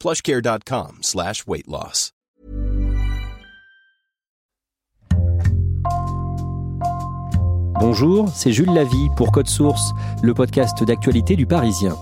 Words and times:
plushcare.com 0.00 0.98
slash 1.02 1.44
weight. 1.46 1.66
Bonjour, 7.78 8.28
c'est 8.34 8.52
Jules 8.52 8.72
Lavie 8.72 9.08
pour 9.16 9.32
Code 9.32 9.48
Source, 9.48 9.92
le 10.22 10.32
podcast 10.32 10.82
d'actualité 10.82 11.36
du 11.36 11.46
Parisien. 11.46 11.96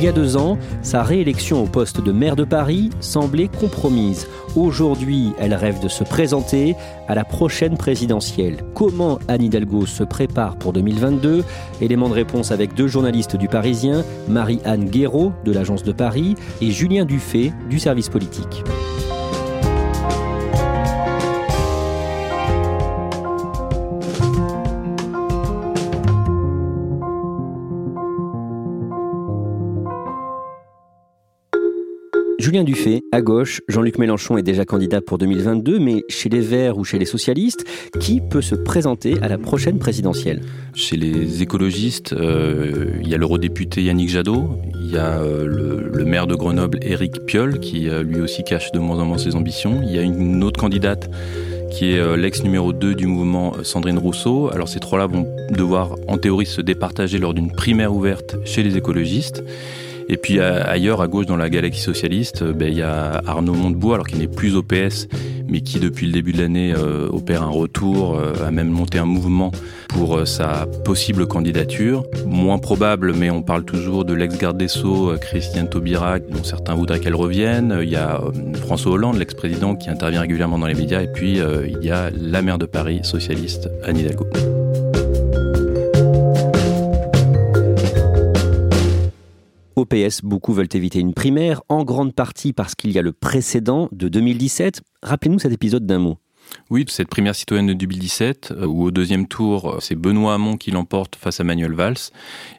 Il 0.00 0.04
y 0.04 0.08
a 0.08 0.12
deux 0.12 0.38
ans, 0.38 0.56
sa 0.80 1.02
réélection 1.02 1.62
au 1.62 1.66
poste 1.66 2.00
de 2.00 2.10
maire 2.10 2.34
de 2.34 2.44
Paris 2.44 2.88
semblait 3.00 3.48
compromise. 3.48 4.28
Aujourd'hui, 4.56 5.34
elle 5.38 5.52
rêve 5.52 5.78
de 5.82 5.88
se 5.88 6.04
présenter 6.04 6.74
à 7.06 7.14
la 7.14 7.22
prochaine 7.22 7.76
présidentielle. 7.76 8.64
Comment 8.74 9.18
Anne 9.28 9.42
Hidalgo 9.42 9.84
se 9.84 10.02
prépare 10.02 10.56
pour 10.56 10.72
2022 10.72 11.44
Élément 11.82 12.08
de 12.08 12.14
réponse 12.14 12.50
avec 12.50 12.72
deux 12.72 12.88
journalistes 12.88 13.36
du 13.36 13.46
Parisien, 13.48 14.02
Marie-Anne 14.26 14.86
Guéraud 14.86 15.34
de 15.44 15.52
l'Agence 15.52 15.82
de 15.82 15.92
Paris 15.92 16.34
et 16.62 16.70
Julien 16.70 17.04
Dufay 17.04 17.52
du 17.68 17.78
service 17.78 18.08
politique. 18.08 18.64
Julien 32.50 32.64
Dufay, 32.64 33.02
à 33.12 33.22
gauche, 33.22 33.60
Jean-Luc 33.68 33.96
Mélenchon 33.98 34.36
est 34.36 34.42
déjà 34.42 34.64
candidat 34.64 35.00
pour 35.00 35.18
2022, 35.18 35.78
mais 35.78 36.02
chez 36.08 36.28
les 36.28 36.40
Verts 36.40 36.78
ou 36.78 36.84
chez 36.84 36.98
les 36.98 37.04
socialistes, 37.04 37.64
qui 38.00 38.20
peut 38.20 38.42
se 38.42 38.56
présenter 38.56 39.14
à 39.22 39.28
la 39.28 39.38
prochaine 39.38 39.78
présidentielle? 39.78 40.42
Chez 40.74 40.96
les 40.96 41.42
écologistes, 41.42 42.12
euh, 42.12 42.86
il 43.00 43.08
y 43.08 43.14
a 43.14 43.18
l'eurodéputé 43.18 43.84
Yannick 43.84 44.08
Jadot, 44.08 44.58
il 44.82 44.90
y 44.90 44.96
a 44.96 45.20
euh, 45.20 45.46
le, 45.92 46.04
maire 46.04 46.26
de 46.26 46.34
Grenoble 46.34 46.80
Éric 46.82 47.24
Piolle, 47.24 47.60
qui 47.60 47.88
euh, 47.88 48.02
lui 48.02 48.20
aussi 48.20 48.42
cache 48.42 48.72
de 48.72 48.80
moins 48.80 48.98
en 48.98 49.04
moins 49.04 49.18
ses 49.18 49.36
ambitions, 49.36 49.80
il 49.84 49.94
y 49.94 49.98
a 50.00 50.02
une 50.02 50.42
autre 50.42 50.58
candidate 50.58 51.08
qui 51.70 51.92
est 51.92 52.16
l'ex 52.16 52.42
numéro 52.42 52.72
2 52.72 52.96
du 52.96 53.06
mouvement 53.06 53.52
Sandrine 53.62 53.98
Rousseau. 53.98 54.50
Alors 54.52 54.68
ces 54.68 54.80
trois-là 54.80 55.06
vont 55.06 55.24
devoir 55.52 55.94
en 56.08 56.18
théorie 56.18 56.46
se 56.46 56.60
départager 56.60 57.18
lors 57.18 57.32
d'une 57.32 57.52
primaire 57.52 57.94
ouverte 57.94 58.34
chez 58.44 58.64
les 58.64 58.76
écologistes. 58.76 59.44
Et 60.12 60.16
puis 60.16 60.40
ailleurs, 60.40 61.00
à 61.00 61.06
gauche, 61.06 61.26
dans 61.26 61.36
la 61.36 61.48
galaxie 61.48 61.80
socialiste, 61.80 62.42
ben, 62.42 62.66
il 62.66 62.78
y 62.78 62.82
a 62.82 63.22
Arnaud 63.28 63.54
Montebourg, 63.54 63.94
alors 63.94 64.08
qu'il 64.08 64.18
n'est 64.18 64.26
plus 64.26 64.56
au 64.56 64.62
PS, 64.64 65.06
mais 65.48 65.60
qui 65.60 65.78
depuis 65.78 66.06
le 66.06 66.12
début 66.12 66.32
de 66.32 66.42
l'année 66.42 66.74
euh, 66.76 67.06
opère 67.12 67.44
un 67.44 67.48
retour, 67.50 68.16
euh, 68.18 68.32
a 68.44 68.50
même 68.50 68.70
monté 68.70 68.98
un 68.98 69.04
mouvement 69.04 69.52
pour 69.88 70.16
euh, 70.16 70.24
sa 70.24 70.66
possible 70.84 71.28
candidature. 71.28 72.02
Moins 72.26 72.58
probable, 72.58 73.14
mais 73.14 73.30
on 73.30 73.42
parle 73.42 73.64
toujours 73.64 74.04
de 74.04 74.12
l'ex-garde 74.12 74.58
des 74.58 74.66
Sceaux, 74.66 75.12
Christiane 75.20 75.68
Taubira, 75.68 76.18
dont 76.18 76.42
certains 76.42 76.74
voudraient 76.74 76.98
qu'elle 76.98 77.14
revienne. 77.14 77.78
Il 77.80 77.88
y 77.88 77.96
a 77.96 78.20
François 78.62 78.90
Hollande, 78.90 79.16
l'ex-président, 79.16 79.76
qui 79.76 79.90
intervient 79.90 80.22
régulièrement 80.22 80.58
dans 80.58 80.66
les 80.66 80.74
médias. 80.74 81.02
Et 81.02 81.08
puis 81.12 81.38
il 81.38 81.84
y 81.84 81.90
a 81.92 82.10
la 82.10 82.42
maire 82.42 82.58
de 82.58 82.66
Paris, 82.66 82.98
socialiste, 83.04 83.70
Anne 83.84 83.98
Hidalgo. 83.98 84.26
Au 89.80 89.86
PS, 89.86 90.20
beaucoup 90.22 90.52
veulent 90.52 90.68
éviter 90.74 90.98
une 90.98 91.14
primaire, 91.14 91.62
en 91.70 91.84
grande 91.84 92.12
partie 92.14 92.52
parce 92.52 92.74
qu'il 92.74 92.92
y 92.92 92.98
a 92.98 93.02
le 93.02 93.12
précédent 93.12 93.88
de 93.92 94.08
2017. 94.08 94.82
Rappelez-nous 95.02 95.38
cet 95.38 95.52
épisode 95.52 95.86
d'un 95.86 95.98
mot. 95.98 96.18
Oui, 96.68 96.84
cette 96.86 97.08
primaire 97.08 97.34
citoyenne 97.34 97.66
de 97.66 97.72
2017, 97.72 98.52
euh, 98.54 98.66
où 98.66 98.82
au 98.82 98.90
deuxième 98.90 99.26
tour, 99.26 99.78
c'est 99.80 99.94
Benoît 99.94 100.34
Hamon 100.34 100.58
qui 100.58 100.70
l'emporte 100.70 101.16
face 101.16 101.40
à 101.40 101.44
Manuel 101.44 101.72
Valls. 101.72 101.96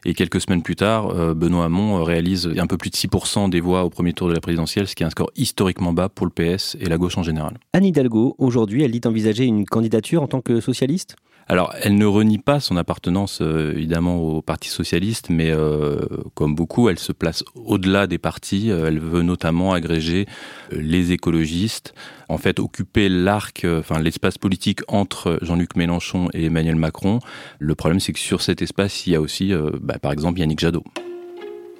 Et 0.04 0.14
quelques 0.14 0.40
semaines 0.40 0.64
plus 0.64 0.74
tard, 0.74 1.10
euh, 1.10 1.32
Benoît 1.32 1.66
Hamon 1.66 2.00
euh, 2.00 2.02
réalise 2.02 2.50
un 2.58 2.66
peu 2.66 2.76
plus 2.76 2.90
de 2.90 2.96
6% 2.96 3.48
des 3.50 3.60
voix 3.60 3.84
au 3.84 3.90
premier 3.90 4.14
tour 4.14 4.28
de 4.28 4.34
la 4.34 4.40
présidentielle, 4.40 4.88
ce 4.88 4.96
qui 4.96 5.04
est 5.04 5.06
un 5.06 5.10
score 5.10 5.30
historiquement 5.36 5.92
bas 5.92 6.08
pour 6.08 6.26
le 6.26 6.32
PS 6.32 6.76
et 6.80 6.86
la 6.86 6.98
gauche 6.98 7.18
en 7.18 7.22
général. 7.22 7.56
Anne 7.72 7.84
Hidalgo, 7.84 8.34
aujourd'hui, 8.38 8.82
elle 8.82 8.90
dit 8.90 9.00
envisager 9.04 9.44
une 9.44 9.64
candidature 9.64 10.22
en 10.22 10.26
tant 10.26 10.40
que 10.40 10.60
socialiste? 10.60 11.14
Alors, 11.52 11.74
elle 11.82 11.96
ne 11.96 12.06
renie 12.06 12.38
pas 12.38 12.60
son 12.60 12.78
appartenance 12.78 13.40
euh, 13.42 13.74
évidemment 13.74 14.16
au 14.16 14.40
Parti 14.40 14.70
socialiste, 14.70 15.28
mais 15.28 15.50
euh, 15.50 16.00
comme 16.32 16.54
beaucoup, 16.54 16.88
elle 16.88 16.98
se 16.98 17.12
place 17.12 17.44
au-delà 17.54 18.06
des 18.06 18.16
partis. 18.16 18.70
Euh, 18.70 18.86
elle 18.86 18.98
veut 18.98 19.20
notamment 19.20 19.74
agréger 19.74 20.24
les 20.70 21.12
écologistes, 21.12 21.92
en 22.30 22.38
fait 22.38 22.58
occuper 22.58 23.10
l'arc, 23.10 23.66
enfin 23.66 24.00
l'espace 24.00 24.38
politique 24.38 24.80
entre 24.88 25.38
Jean-Luc 25.42 25.76
Mélenchon 25.76 26.30
et 26.32 26.46
Emmanuel 26.46 26.76
Macron. 26.76 27.18
Le 27.58 27.74
problème, 27.74 28.00
c'est 28.00 28.14
que 28.14 28.18
sur 28.18 28.40
cet 28.40 28.62
espace, 28.62 29.06
il 29.06 29.12
y 29.12 29.14
a 29.14 29.20
aussi, 29.20 29.52
bah, 29.82 29.98
par 29.98 30.12
exemple, 30.12 30.40
Yannick 30.40 30.58
Jadot. 30.58 30.84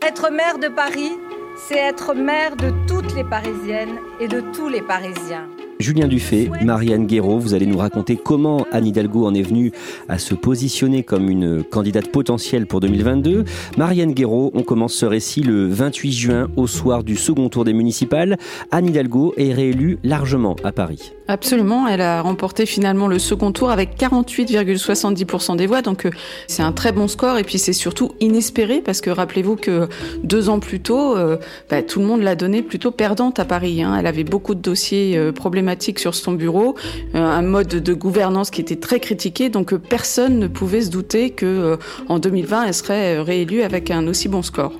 Être 0.06 0.30
maire 0.30 0.58
de 0.58 0.68
Paris, 0.68 1.12
c'est 1.56 1.78
être 1.78 2.12
maire 2.12 2.56
de 2.56 2.74
toutes 2.86 3.14
les 3.14 3.24
Parisiennes 3.24 3.96
et 4.20 4.28
de 4.28 4.42
tous 4.52 4.68
les 4.68 4.82
Parisiens. 4.82 5.48
Julien 5.82 6.06
Dufay, 6.06 6.48
Marianne 6.64 7.06
Guéraud, 7.06 7.40
vous 7.40 7.54
allez 7.54 7.66
nous 7.66 7.76
raconter 7.76 8.16
comment 8.16 8.64
Anne 8.70 8.86
Hidalgo 8.86 9.26
en 9.26 9.34
est 9.34 9.42
venue 9.42 9.72
à 10.08 10.18
se 10.18 10.32
positionner 10.32 11.02
comme 11.02 11.28
une 11.28 11.64
candidate 11.64 12.06
potentielle 12.06 12.68
pour 12.68 12.78
2022. 12.78 13.44
Marianne 13.76 14.12
Guéraud, 14.12 14.52
on 14.54 14.62
commence 14.62 14.94
ce 14.94 15.06
récit 15.06 15.42
le 15.42 15.66
28 15.66 16.12
juin 16.12 16.48
au 16.54 16.68
soir 16.68 17.02
du 17.02 17.16
second 17.16 17.48
tour 17.48 17.64
des 17.64 17.72
municipales. 17.72 18.36
Anne 18.70 18.86
Hidalgo 18.86 19.34
est 19.36 19.52
réélue 19.52 19.98
largement 20.04 20.54
à 20.62 20.70
Paris. 20.70 21.14
Absolument, 21.32 21.88
elle 21.88 22.02
a 22.02 22.20
remporté 22.20 22.66
finalement 22.66 23.08
le 23.08 23.18
second 23.18 23.52
tour 23.52 23.70
avec 23.70 23.96
48,70% 23.98 25.56
des 25.56 25.66
voix, 25.66 25.80
donc 25.80 26.04
euh, 26.04 26.10
c'est 26.46 26.62
un 26.62 26.72
très 26.72 26.92
bon 26.92 27.08
score 27.08 27.38
et 27.38 27.42
puis 27.42 27.58
c'est 27.58 27.72
surtout 27.72 28.12
inespéré 28.20 28.82
parce 28.82 29.00
que 29.00 29.08
rappelez-vous 29.08 29.56
que 29.56 29.88
deux 30.22 30.50
ans 30.50 30.60
plus 30.60 30.80
tôt, 30.80 31.16
euh, 31.16 31.38
bah, 31.70 31.82
tout 31.82 32.00
le 32.00 32.04
monde 32.04 32.20
l'a 32.20 32.34
donnée 32.34 32.60
plutôt 32.60 32.90
perdante 32.90 33.40
à 33.40 33.46
Paris. 33.46 33.82
Hein. 33.82 33.96
Elle 33.98 34.06
avait 34.06 34.24
beaucoup 34.24 34.54
de 34.54 34.60
dossiers 34.60 35.16
euh, 35.16 35.32
problématiques 35.32 36.00
sur 36.00 36.14
son 36.14 36.32
bureau, 36.32 36.74
un 37.14 37.40
mode 37.40 37.68
de 37.68 37.94
gouvernance 37.94 38.50
qui 38.50 38.60
était 38.60 38.76
très 38.76 39.00
critiqué, 39.00 39.48
donc 39.48 39.74
personne 39.74 40.38
ne 40.38 40.48
pouvait 40.48 40.82
se 40.82 40.90
douter 40.90 41.30
que 41.30 41.78
en 42.10 42.18
2020 42.18 42.64
elle 42.64 42.74
serait 42.74 43.20
réélue 43.20 43.62
avec 43.62 43.90
un 43.90 44.06
aussi 44.06 44.28
bon 44.28 44.42
score. 44.42 44.74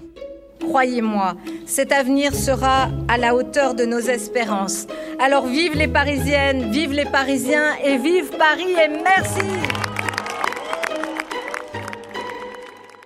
Croyez-moi, 0.62 1.34
cet 1.66 1.92
avenir 1.92 2.34
sera 2.34 2.88
à 3.08 3.18
la 3.18 3.34
hauteur 3.34 3.74
de 3.74 3.84
nos 3.84 3.98
espérances. 3.98 4.86
Alors 5.18 5.46
vive 5.46 5.74
les 5.74 5.88
Parisiennes, 5.88 6.70
vive 6.70 6.92
les 6.92 7.04
Parisiens 7.04 7.74
et 7.84 7.96
vive 7.98 8.30
Paris 8.38 8.72
et 8.72 8.88
merci 8.88 9.71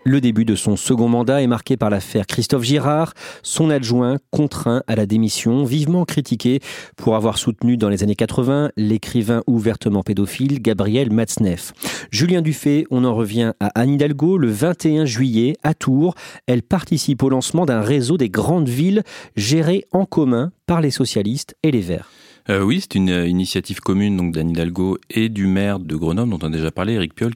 Le 0.07 0.21
début 0.21 0.45
de 0.45 0.55
son 0.55 0.77
second 0.77 1.09
mandat 1.09 1.43
est 1.43 1.49
marqué 1.49 1.77
par 1.77 1.91
l'affaire 1.91 2.29
Christophe 2.29 2.63
Girard, 2.63 3.13
son 3.43 3.71
adjoint 3.71 4.19
contraint 4.31 4.85
à 4.87 4.95
la 4.95 5.05
démission, 5.05 5.65
vivement 5.65 6.05
critiqué 6.05 6.61
pour 6.95 7.17
avoir 7.17 7.39
soutenu 7.39 7.77
dans 7.77 7.89
les 7.89 8.05
années 8.05 8.15
80 8.15 8.71
l'écrivain 8.77 9.43
ouvertement 9.49 10.05
pédophile 10.05 10.63
Gabriel 10.63 11.11
Matzneff. 11.11 11.73
Julien 12.13 12.41
Dufay, 12.41 12.85
on 12.93 13.05
en 13.05 13.17
revient 13.17 13.55
à 13.59 13.73
Anne 13.75 13.95
Hidalgo 13.95 14.39
le 14.39 14.49
21 14.49 15.07
juillet 15.07 15.57
à 15.65 15.75
Tours. 15.75 16.15
Elle 16.47 16.63
participe 16.63 17.25
au 17.25 17.29
lancement 17.29 17.67
d'un 17.67 17.81
réseau 17.81 18.17
des 18.17 18.31
grandes 18.31 18.69
villes 18.69 19.03
gérées 19.35 19.87
en 19.91 20.05
commun 20.05 20.53
par 20.69 20.81
les 20.81 20.93
socialistes 20.93 21.57
et 21.65 21.73
les 21.73 21.81
Verts. 21.81 22.09
Euh, 22.49 22.63
oui, 22.63 22.81
c'est 22.81 22.95
une 22.95 23.09
initiative 23.09 23.81
commune 23.81 24.17
donc 24.17 24.33
d'Anne 24.33 24.51
Hidalgo 24.51 24.99
et 25.11 25.29
du 25.29 25.47
maire 25.47 25.79
de 25.79 25.97
Grenoble 25.97 26.31
dont 26.31 26.39
on 26.43 26.47
a 26.47 26.51
déjà 26.51 26.71
parlé, 26.71 26.95
Eric 26.95 27.15
Piolle. 27.15 27.35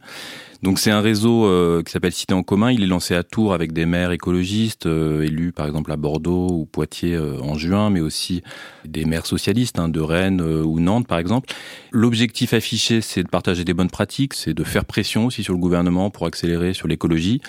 Donc 0.62 0.78
c'est 0.78 0.90
un 0.90 1.00
réseau 1.00 1.46
euh, 1.46 1.82
qui 1.82 1.90
s'appelle 1.90 2.12
Cité 2.12 2.34
en 2.34 2.42
commun. 2.42 2.70
Il 2.70 2.82
est 2.82 2.86
lancé 2.86 3.14
à 3.14 3.22
Tours 3.22 3.54
avec 3.54 3.72
des 3.72 3.86
maires 3.86 4.12
écologistes 4.12 4.86
euh, 4.86 5.22
élus 5.22 5.52
par 5.52 5.66
exemple 5.66 5.90
à 5.90 5.96
Bordeaux 5.96 6.48
ou 6.50 6.66
Poitiers 6.66 7.18
en 7.18 7.54
juin, 7.56 7.90
mais 7.90 8.00
aussi 8.00 8.42
des 8.84 9.04
maires 9.04 9.26
socialistes 9.26 9.78
hein, 9.78 9.88
de 9.88 10.00
Rennes 10.00 10.40
ou 10.40 10.78
Nantes 10.80 11.06
par 11.06 11.18
exemple. 11.18 11.52
L'objectif 11.92 12.52
affiché, 12.52 13.00
c'est 13.00 13.22
de 13.22 13.28
partager 13.28 13.64
des 13.64 13.74
bonnes 13.74 13.90
pratiques, 13.90 14.34
c'est 14.34 14.54
de 14.54 14.64
faire 14.64 14.84
pression 14.84 15.26
aussi 15.26 15.42
sur 15.42 15.54
le 15.54 15.58
gouvernement 15.58 16.10
pour 16.10 16.26
accélérer 16.26 16.74
sur 16.74 16.88
l'écologie. 16.88 17.40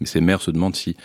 Mais 0.00 0.06
ces 0.06 0.20
maires 0.20 0.42
se 0.42 0.50
demandent 0.50 0.76
si 0.76 0.96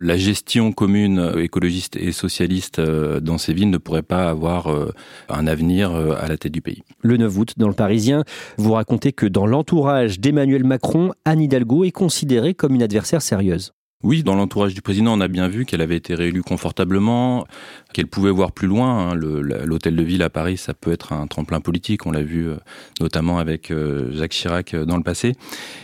la 0.00 0.16
gestion 0.16 0.72
commune 0.72 1.18
euh, 1.18 1.42
écologiste 1.42 1.96
et 1.96 2.12
socialiste 2.12 2.78
euh, 2.78 3.20
dans 3.20 3.38
ces 3.38 3.52
villes 3.52 3.70
ne 3.70 3.78
pourrait 3.78 4.02
pas 4.02 4.30
avoir 4.30 4.68
euh, 4.68 4.92
un 5.28 5.46
avenir 5.46 5.94
à 5.94 6.26
la 6.26 6.36
tête 6.36 6.52
du 6.52 6.62
pays. 6.62 6.82
Le 7.02 7.16
9 7.16 7.38
août, 7.38 7.54
dans 7.56 7.68
le 7.68 7.74
Parisien, 7.74 8.24
vous 8.56 8.72
racontez 8.72 9.12
que 9.12 9.26
dans 9.26 9.46
l'entourage 9.46 10.18
d'Emmanuel 10.20 10.64
Macron, 10.64 11.12
Anne 11.24 11.40
Hidalgo 11.40 11.84
est 11.84 11.90
considérée 11.90 12.54
comme 12.54 12.74
une 12.74 12.82
adversaire 12.82 13.22
sérieuse. 13.22 13.72
Oui, 14.02 14.22
dans 14.22 14.34
l'entourage 14.34 14.72
du 14.72 14.80
président, 14.80 15.12
on 15.12 15.20
a 15.20 15.28
bien 15.28 15.46
vu 15.48 15.66
qu'elle 15.66 15.82
avait 15.82 15.96
été 15.96 16.14
réélue 16.14 16.40
confortablement, 16.40 17.46
qu'elle 17.92 18.06
pouvait 18.06 18.30
voir 18.30 18.52
plus 18.52 18.66
loin. 18.66 19.10
Hein. 19.10 19.14
L'hôtel 19.14 19.94
de 19.94 20.02
ville 20.02 20.22
à 20.22 20.30
Paris, 20.30 20.56
ça 20.56 20.72
peut 20.72 20.90
être 20.90 21.12
un 21.12 21.26
tremplin 21.26 21.60
politique. 21.60 22.06
On 22.06 22.10
l'a 22.10 22.22
vu 22.22 22.48
euh, 22.48 22.56
notamment 22.98 23.38
avec 23.38 23.70
euh, 23.70 24.10
Jacques 24.12 24.32
Chirac 24.32 24.72
euh, 24.72 24.86
dans 24.86 24.96
le 24.96 25.02
passé. 25.02 25.34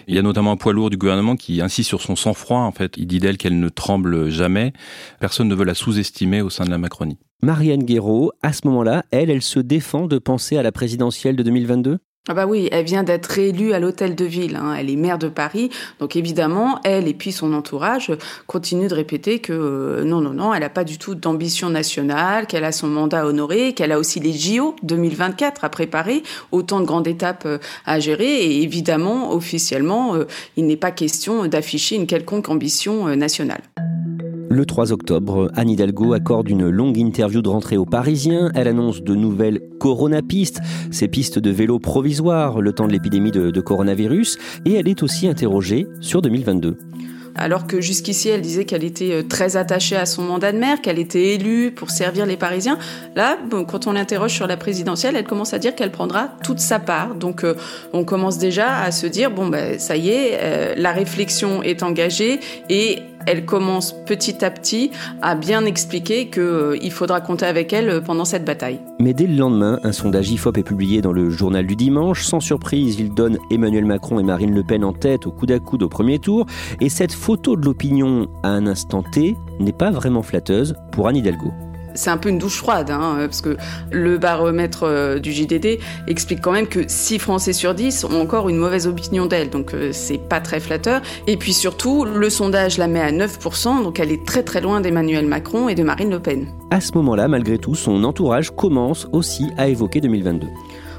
Il 0.09 0.15
y 0.15 0.19
a 0.19 0.23
notamment 0.23 0.53
un 0.53 0.57
poids 0.57 0.73
lourd 0.73 0.89
du 0.89 0.97
gouvernement 0.97 1.37
qui 1.37 1.61
insiste 1.61 1.89
sur 1.89 2.01
son 2.01 2.17
sang-froid. 2.17 2.61
En 2.61 2.73
fait, 2.73 2.95
il 2.97 3.07
dit 3.07 3.19
d'elle 3.19 3.37
qu'elle 3.37 3.61
ne 3.61 3.69
tremble 3.69 4.31
jamais. 4.31 4.73
Personne 5.21 5.49
ne 5.49 5.55
veut 5.55 5.67
la 5.67 5.75
sous-estimer 5.75 6.41
au 6.41 6.49
sein 6.49 6.65
de 6.65 6.71
la 6.71 6.79
Macronie. 6.79 7.19
Marianne 7.43 7.85
Guéraud, 7.85 8.33
à 8.43 8.55
ce 8.55 8.67
moment-là, 8.67 9.05
elle, 9.11 9.29
elle 9.29 9.43
se 9.43 9.61
défend 9.61 10.07
de 10.07 10.17
penser 10.17 10.57
à 10.57 10.63
la 10.63 10.73
présidentielle 10.73 11.37
de 11.37 11.43
2022 11.43 11.99
ah 12.29 12.35
bah 12.35 12.45
oui, 12.45 12.69
elle 12.73 12.85
vient 12.85 13.05
d'être 13.05 13.27
réélue 13.27 13.73
à 13.73 13.79
l'hôtel 13.79 14.17
de 14.17 14.25
ville. 14.25 14.57
Hein. 14.57 14.75
Elle 14.77 14.91
est 14.91 14.97
maire 14.97 15.17
de 15.19 15.29
Paris, 15.29 15.71
donc 16.01 16.17
évidemment, 16.17 16.81
elle 16.83 17.07
et 17.07 17.15
puis 17.15 17.31
son 17.31 17.53
entourage 17.53 18.11
continuent 18.49 18.89
de 18.89 18.95
répéter 18.95 19.39
que 19.39 19.53
euh, 19.53 20.05
non, 20.05 20.21
non, 20.21 20.33
non, 20.33 20.53
elle 20.53 20.63
n'a 20.63 20.69
pas 20.69 20.83
du 20.83 20.99
tout 20.99 21.15
d'ambition 21.15 21.71
nationale, 21.71 22.49
qu'elle 22.49 22.65
a 22.65 22.73
son 22.73 22.89
mandat 22.89 23.21
à 23.21 23.27
honorer, 23.27 23.75
qu'elle 23.75 23.93
a 23.93 23.99
aussi 23.99 24.19
les 24.19 24.33
JO 24.33 24.75
2024 24.83 25.65
à 25.65 25.69
préparer, 25.69 26.25
autant 26.51 26.81
de 26.81 26.85
grandes 26.85 27.07
étapes 27.07 27.45
euh, 27.47 27.59
à 27.85 28.01
gérer. 28.01 28.43
Et 28.45 28.63
évidemment, 28.63 29.33
officiellement, 29.33 30.17
euh, 30.17 30.25
il 30.57 30.67
n'est 30.67 30.77
pas 30.77 30.91
question 30.91 31.47
d'afficher 31.47 31.95
une 31.95 32.09
quelconque 32.09 32.49
ambition 32.49 33.15
nationale. 33.15 33.61
Le 34.57 34.65
3 34.65 34.93
octobre, 34.93 35.51
Anne 35.55 35.69
Hidalgo 35.69 36.15
accorde 36.15 36.49
une 36.49 36.71
longue 36.71 36.97
interview 36.97 37.43
de 37.43 37.49
rentrée 37.49 37.77
aux 37.77 37.85
Parisiens. 37.85 38.51
Elle 38.55 38.69
annonce 38.69 39.03
de 39.03 39.15
nouvelles 39.15 39.61
coronapistes, 39.81 40.61
ces 40.91 41.09
pistes 41.09 41.39
de 41.39 41.51
vélo 41.51 41.79
provisoires 41.79 42.16
le 42.23 42.73
temps 42.73 42.87
de 42.87 42.93
l'épidémie 42.93 43.31
de, 43.31 43.51
de 43.51 43.61
coronavirus. 43.61 44.39
Et 44.65 44.75
elle 44.75 44.89
est 44.89 45.03
aussi 45.03 45.29
interrogée 45.29 45.87
sur 46.01 46.23
2022 46.23 46.77
alors 47.37 47.67
que 47.67 47.81
jusqu'ici 47.81 48.29
elle 48.29 48.41
disait 48.41 48.65
qu'elle 48.65 48.85
était 48.85 49.13
euh, 49.13 49.23
très 49.23 49.57
attachée 49.57 49.97
à 49.97 50.07
son 50.07 50.23
mandat 50.23 50.53
de 50.53 50.59
maire, 50.59 50.81
qu'elle 50.81 50.99
était 50.99 51.35
élue 51.35 51.71
pour 51.71 51.91
servir 51.91 52.27
les 52.27 52.37
Parisiens. 52.37 52.79
Là, 53.15 53.39
quand 53.69 53.87
on 53.87 53.93
l'interroge 53.93 54.33
sur 54.33 54.47
la 54.47 54.57
présidentielle, 54.57 55.17
elle 55.17 55.25
commence 55.27 55.55
à 55.55 55.59
dire 55.59 55.75
qu'elle 55.75 55.93
prendra 55.93 56.31
toute 56.43 56.61
sa 56.61 56.79
part. 56.79 57.15
Donc 57.15 57.45
euh, 57.45 57.55
on 57.93 58.05
commence 58.05 58.39
déjà 58.39 58.79
à 58.81 58.91
se 58.91 59.07
dire 59.07 59.31
bon 59.31 59.49
ben 59.49 59.79
ça 59.79 59.97
y 59.97 60.09
est, 60.09 60.39
euh, 60.41 60.75
la 60.77 60.93
réflexion 60.93 61.63
est 61.63 61.83
engagée 61.83 62.41
et 62.69 63.01
elle 63.27 63.45
commence 63.45 63.93
petit 64.07 64.45
à 64.45 64.51
petit 64.51 64.91
à 65.21 65.35
bien 65.35 65.65
expliquer 65.65 66.31
qu'il 66.31 66.43
euh, 66.43 66.91
faudra 66.91 67.21
compter 67.21 67.47
avec 67.47 67.73
elle 67.73 67.89
euh, 67.89 68.01
pendant 68.01 68.25
cette 68.25 68.45
bataille. 68.45 68.81
Mais 69.01 69.13
dès 69.13 69.27
le 69.27 69.37
lendemain, 69.37 69.79
un 69.83 69.93
sondage 69.93 70.31
IFOP 70.31 70.59
est 70.59 70.63
publié 70.63 71.03
dans 71.03 71.13
le 71.13 71.31
journal 71.31 71.67
du 71.67 71.77
dimanche. 71.77 72.25
Sans 72.25 72.41
surprise, 72.41 72.97
il 72.99 73.13
donne 73.13 73.39
Emmanuel 73.51 73.85
Macron 73.85 74.21
et 74.21 74.23
Marine 74.23 74.55
Le 74.55 74.63
Pen 74.63 74.85
en 74.85 74.93
tête 74.93 75.27
au 75.27 75.33
coude 75.33 75.53
à 75.53 75.59
coude 75.59 75.83
au 75.83 75.89
premier 75.89 76.19
tour. 76.19 76.47
Et 76.81 76.89
cette 76.89 77.13
photo 77.13 77.57
de 77.57 77.65
l'opinion 77.65 78.29
à 78.43 78.51
un 78.51 78.67
instant 78.67 79.03
T 79.03 79.37
n'est 79.61 79.73
pas 79.73 79.91
vraiment 79.91 80.23
flatteuse 80.23 80.75
pour 80.93 81.09
Anne 81.09 81.17
Hidalgo 81.17 81.53
c'est 81.97 82.11
un 82.11 82.17
peu 82.17 82.29
une 82.29 82.39
douche 82.39 82.57
froide, 82.59 82.91
hein, 82.91 83.17
parce 83.21 83.41
que 83.41 83.57
le 83.91 84.19
baromètre 84.19 84.85
euh, 84.85 85.19
du 85.19 85.33
JDD 85.33 85.79
explique 86.07 86.41
quand 86.41 86.53
même 86.53 86.67
que 86.67 86.81
6 86.87 87.19
Français 87.19 87.53
sur 87.53 87.75
10 87.75 88.05
ont 88.05 88.21
encore 88.21 88.49
une 88.49 88.57
mauvaise 88.57 88.87
opinion 88.87 89.27
d'elle, 89.27 89.51
donc 89.51 89.75
euh, 89.75 89.91
c'est 89.93 90.19
pas 90.19 90.41
très 90.41 90.61
flatteur. 90.61 91.01
Et 91.27 91.37
puis 91.37 91.53
surtout, 91.53 92.05
le 92.05 92.31
sondage 92.31 92.79
la 92.79 92.87
met 92.87 93.01
à 93.01 93.11
9%, 93.11 93.83
donc 93.83 94.01
elle 94.01 94.13
est 94.13 94.25
très 94.25 94.43
très 94.43 94.61
loin 94.61 94.81
d'Emmanuel 94.81 95.27
Macron 95.27 95.69
et 95.69 95.75
de 95.75 95.83
Marine 95.83 96.11
Le 96.11 96.21
Pen. 96.21 96.47
À 96.71 96.81
ce 96.81 96.93
moment-là, 96.95 97.29
malgré 97.29 97.59
tout, 97.59 97.75
son 97.75 98.05
entourage 98.05 98.51
commence 98.51 99.07
aussi 99.13 99.47
à 99.57 99.69
évoquer 99.69 100.01
2022. 100.01 100.47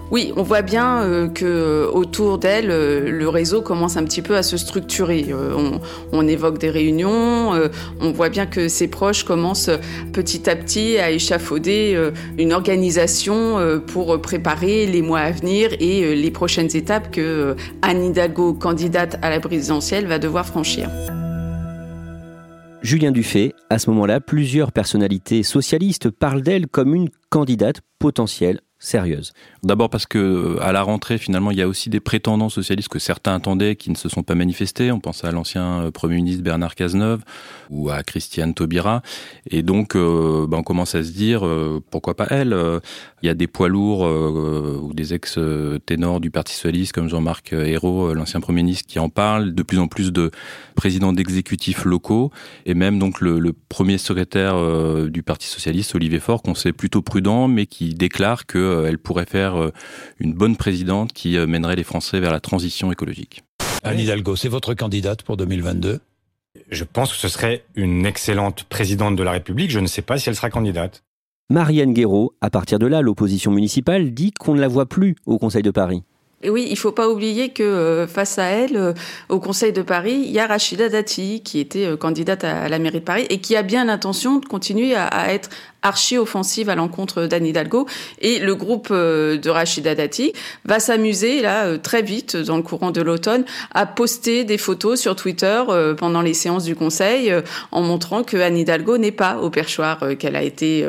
Oui, 0.09 0.31
on 0.37 0.43
voit 0.43 0.61
bien 0.61 1.01
euh, 1.01 1.27
que 1.27 1.45
euh, 1.45 1.91
autour 1.91 2.37
d'elle, 2.37 2.71
euh, 2.71 3.11
le 3.11 3.27
réseau 3.27 3.61
commence 3.61 3.97
un 3.97 4.05
petit 4.05 4.21
peu 4.21 4.37
à 4.37 4.43
se 4.43 4.55
structurer. 4.55 5.27
On, 6.13 6.27
évoque 6.27 6.57
des 6.57 6.69
réunions, 6.69 7.53
on 8.01 8.11
voit 8.11 8.27
bien 8.27 8.45
que 8.45 8.67
ses 8.67 8.89
proches 8.89 9.23
commencent 9.23 9.69
petit 10.11 10.49
à 10.49 10.55
petit 10.57 10.97
à 10.97 11.09
échafauder 11.09 11.97
une 12.37 12.51
organisation 12.51 13.57
pour 13.87 14.19
préparer 14.21 14.85
les 14.85 15.01
mois 15.01 15.19
à 15.19 15.31
venir 15.31 15.69
et 15.79 16.13
les 16.15 16.31
prochaines 16.31 16.75
étapes 16.75 17.11
que 17.11 17.55
Anne 17.81 18.03
Hidalgo, 18.03 18.53
candidate 18.53 19.17
à 19.21 19.29
la 19.29 19.39
présidentielle, 19.39 20.05
va 20.05 20.19
devoir 20.19 20.45
franchir. 20.45 20.89
Julien 22.81 23.11
Dufay, 23.11 23.53
à 23.69 23.79
ce 23.79 23.89
moment-là, 23.91 24.19
plusieurs 24.19 24.73
personnalités 24.73 25.43
socialistes 25.43 26.09
parlent 26.09 26.41
d'elle 26.41 26.67
comme 26.67 26.93
une 26.93 27.09
candidate 27.29 27.81
potentielle 27.99 28.59
sérieuse. 28.79 29.33
D'abord 29.63 29.89
parce 29.89 30.05
que 30.05 30.57
à 30.61 30.71
la 30.71 30.83
rentrée, 30.83 31.17
finalement, 31.17 31.51
il 31.51 31.57
y 31.57 31.61
a 31.61 31.67
aussi 31.67 31.89
des 31.89 31.99
prétendants 31.99 32.49
socialistes 32.49 32.89
que 32.89 32.99
certains 32.99 33.33
attendaient 33.33 33.75
qui 33.75 33.89
ne 33.89 33.95
se 33.95 34.07
sont 34.07 34.23
pas 34.23 34.35
manifestés. 34.35 34.91
On 34.91 34.99
pense 34.99 35.23
à 35.23 35.31
l'ancien 35.31 35.81
euh, 35.81 35.91
Premier 35.91 36.15
ministre 36.15 36.43
Bernard 36.43 36.75
Cazeneuve 36.75 37.21
ou 37.69 37.89
à 37.89 38.03
Christiane 38.03 38.53
Taubira. 38.53 39.01
Et 39.49 39.63
donc, 39.63 39.95
euh, 39.95 40.45
ben, 40.47 40.59
on 40.59 40.63
commence 40.63 40.93
à 40.93 41.03
se 41.03 41.11
dire, 41.11 41.45
euh, 41.45 41.81
pourquoi 41.89 42.15
pas 42.15 42.27
elle 42.29 42.55
Il 43.23 43.25
y 43.25 43.29
a 43.29 43.33
des 43.33 43.47
poids 43.47 43.67
lourds 43.67 44.01
ou 44.01 44.93
des 44.93 45.13
ex-ténors 45.13 46.19
du 46.19 46.29
Parti 46.29 46.53
socialiste 46.53 46.93
comme 46.93 47.09
Jean-Marc 47.09 47.53
Ayrault, 47.53 48.13
l'ancien 48.13 48.39
Premier 48.39 48.63
ministre, 48.63 48.85
qui 48.87 48.99
en 48.99 49.09
parlent. 49.09 49.53
De 49.53 49.63
plus 49.63 49.79
en 49.79 49.87
plus 49.87 50.11
de 50.11 50.31
présidents 50.75 51.13
d'exécutifs 51.13 51.85
locaux. 51.85 52.31
Et 52.65 52.73
même 52.73 52.99
donc 52.99 53.21
le 53.21 53.53
premier 53.69 53.97
secrétaire 53.97 54.55
du 55.09 55.23
Parti 55.23 55.47
socialiste, 55.47 55.95
Olivier 55.95 56.19
Faure, 56.19 56.43
qu'on 56.43 56.55
sait 56.55 56.73
plutôt 56.73 57.01
prudent, 57.01 57.47
mais 57.47 57.65
qui 57.65 57.95
déclare 57.95 58.45
que 58.45 58.66
euh, 58.67 58.87
elle 58.87 58.97
pourrait 58.97 59.25
faire 59.25 59.55
euh, 59.55 59.71
une 60.19 60.33
bonne 60.33 60.55
présidente 60.55 61.13
qui 61.13 61.37
euh, 61.37 61.47
mènerait 61.47 61.75
les 61.75 61.83
Français 61.83 62.19
vers 62.19 62.31
la 62.31 62.39
transition 62.39 62.91
écologique. 62.91 63.43
Anne 63.83 63.99
Hidalgo, 63.99 64.35
c'est 64.35 64.49
votre 64.49 64.73
candidate 64.73 65.23
pour 65.23 65.37
2022 65.37 65.99
Je 66.69 66.83
pense 66.83 67.11
que 67.11 67.17
ce 67.17 67.27
serait 67.27 67.63
une 67.75 68.05
excellente 68.05 68.63
présidente 68.63 69.15
de 69.15 69.23
la 69.23 69.31
République. 69.31 69.71
Je 69.71 69.79
ne 69.79 69.87
sais 69.87 70.01
pas 70.01 70.17
si 70.17 70.29
elle 70.29 70.35
sera 70.35 70.49
candidate. 70.49 71.03
Marianne 71.49 71.93
Guéraud, 71.93 72.33
à 72.41 72.49
partir 72.49 72.77
de 72.79 72.87
là, 72.87 73.01
l'opposition 73.01 73.51
municipale 73.51 74.11
dit 74.11 74.31
qu'on 74.31 74.53
ne 74.53 74.59
la 74.59 74.67
voit 74.67 74.85
plus 74.85 75.15
au 75.25 75.37
Conseil 75.37 75.63
de 75.63 75.71
Paris. 75.71 76.03
Et 76.43 76.49
oui, 76.49 76.67
il 76.69 76.77
faut 76.77 76.91
pas 76.91 77.09
oublier 77.09 77.49
que 77.49 78.05
face 78.07 78.37
à 78.37 78.43
elle, 78.43 78.93
au 79.29 79.39
Conseil 79.39 79.73
de 79.73 79.81
Paris, 79.81 80.21
il 80.25 80.31
y 80.31 80.39
a 80.39 80.45
Rachida 80.45 80.87
Dati, 80.87 81.41
qui 81.41 81.59
était 81.59 81.97
candidate 81.97 82.43
à 82.43 82.69
la 82.69 82.77
mairie 82.77 82.99
de 82.99 83.05
Paris 83.05 83.25
et 83.29 83.39
qui 83.39 83.55
a 83.55 83.63
bien 83.63 83.85
l'intention 83.85 84.37
de 84.37 84.45
continuer 84.45 84.93
à 84.93 85.33
être 85.33 85.49
archi-offensive 85.87 86.69
à 86.69 86.75
l'encontre 86.75 87.23
d'Anne 87.23 87.45
Hidalgo. 87.45 87.87
Et 88.21 88.39
le 88.39 88.55
groupe 88.55 88.89
euh, 88.91 89.37
de 89.37 89.49
Rachida 89.49 89.95
Dati 89.95 90.33
va 90.65 90.79
s'amuser, 90.79 91.41
là, 91.41 91.65
euh, 91.65 91.77
très 91.77 92.01
vite, 92.01 92.35
dans 92.35 92.57
le 92.57 92.63
courant 92.63 92.91
de 92.91 93.01
l'automne, 93.01 93.45
à 93.73 93.85
poster 93.85 94.43
des 94.43 94.57
photos 94.57 94.99
sur 94.99 95.15
Twitter 95.15 95.63
euh, 95.69 95.95
pendant 95.95 96.21
les 96.21 96.33
séances 96.33 96.65
du 96.65 96.75
Conseil, 96.75 97.33
en 97.71 97.81
montrant 97.81 98.23
que 98.23 98.37
Anne 98.37 98.57
Hidalgo 98.57 98.97
n'est 98.97 99.11
pas 99.11 99.37
au 99.37 99.49
perchoir, 99.49 99.99
qu'elle 100.19 100.35
a 100.35 100.43
été 100.43 100.85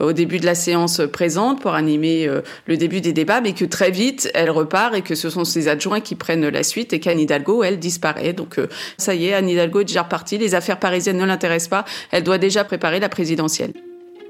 au 0.00 0.12
début 0.12 0.38
de 0.38 0.46
la 0.46 0.54
séance 0.54 1.00
présente 1.12 1.60
pour 1.60 1.74
animer 1.74 2.28
le 2.66 2.76
début 2.76 3.00
des 3.00 3.12
débats, 3.12 3.40
mais 3.40 3.52
que 3.54 3.64
très 3.64 3.90
vite, 3.90 4.30
elle 4.34 4.50
repart 4.50 4.94
et 4.94 5.02
que 5.02 5.14
ce 5.14 5.30
sont 5.30 5.44
ses 5.44 5.68
adjoints 5.68 6.00
qui 6.00 6.14
prennent 6.14 6.48
la 6.48 6.62
suite 6.62 6.92
et 6.92 7.00
qu'Anne 7.00 7.20
Hidalgo, 7.20 7.62
elle, 7.64 7.78
disparaît. 7.78 8.32
Donc, 8.32 8.60
ça 8.98 9.14
y 9.14 9.26
est, 9.26 9.34
Anne 9.34 9.48
Hidalgo 9.48 9.80
est 9.80 9.84
déjà 9.84 10.02
repartie. 10.02 10.38
Les 10.38 10.54
affaires 10.54 10.78
parisiennes 10.78 11.18
ne 11.18 11.26
l'intéressent 11.26 11.70
pas. 11.70 11.84
Elle 12.10 12.24
doit 12.24 12.38
déjà 12.38 12.64
préparer 12.64 13.00
la 13.00 13.08
présidentielle. 13.08 13.72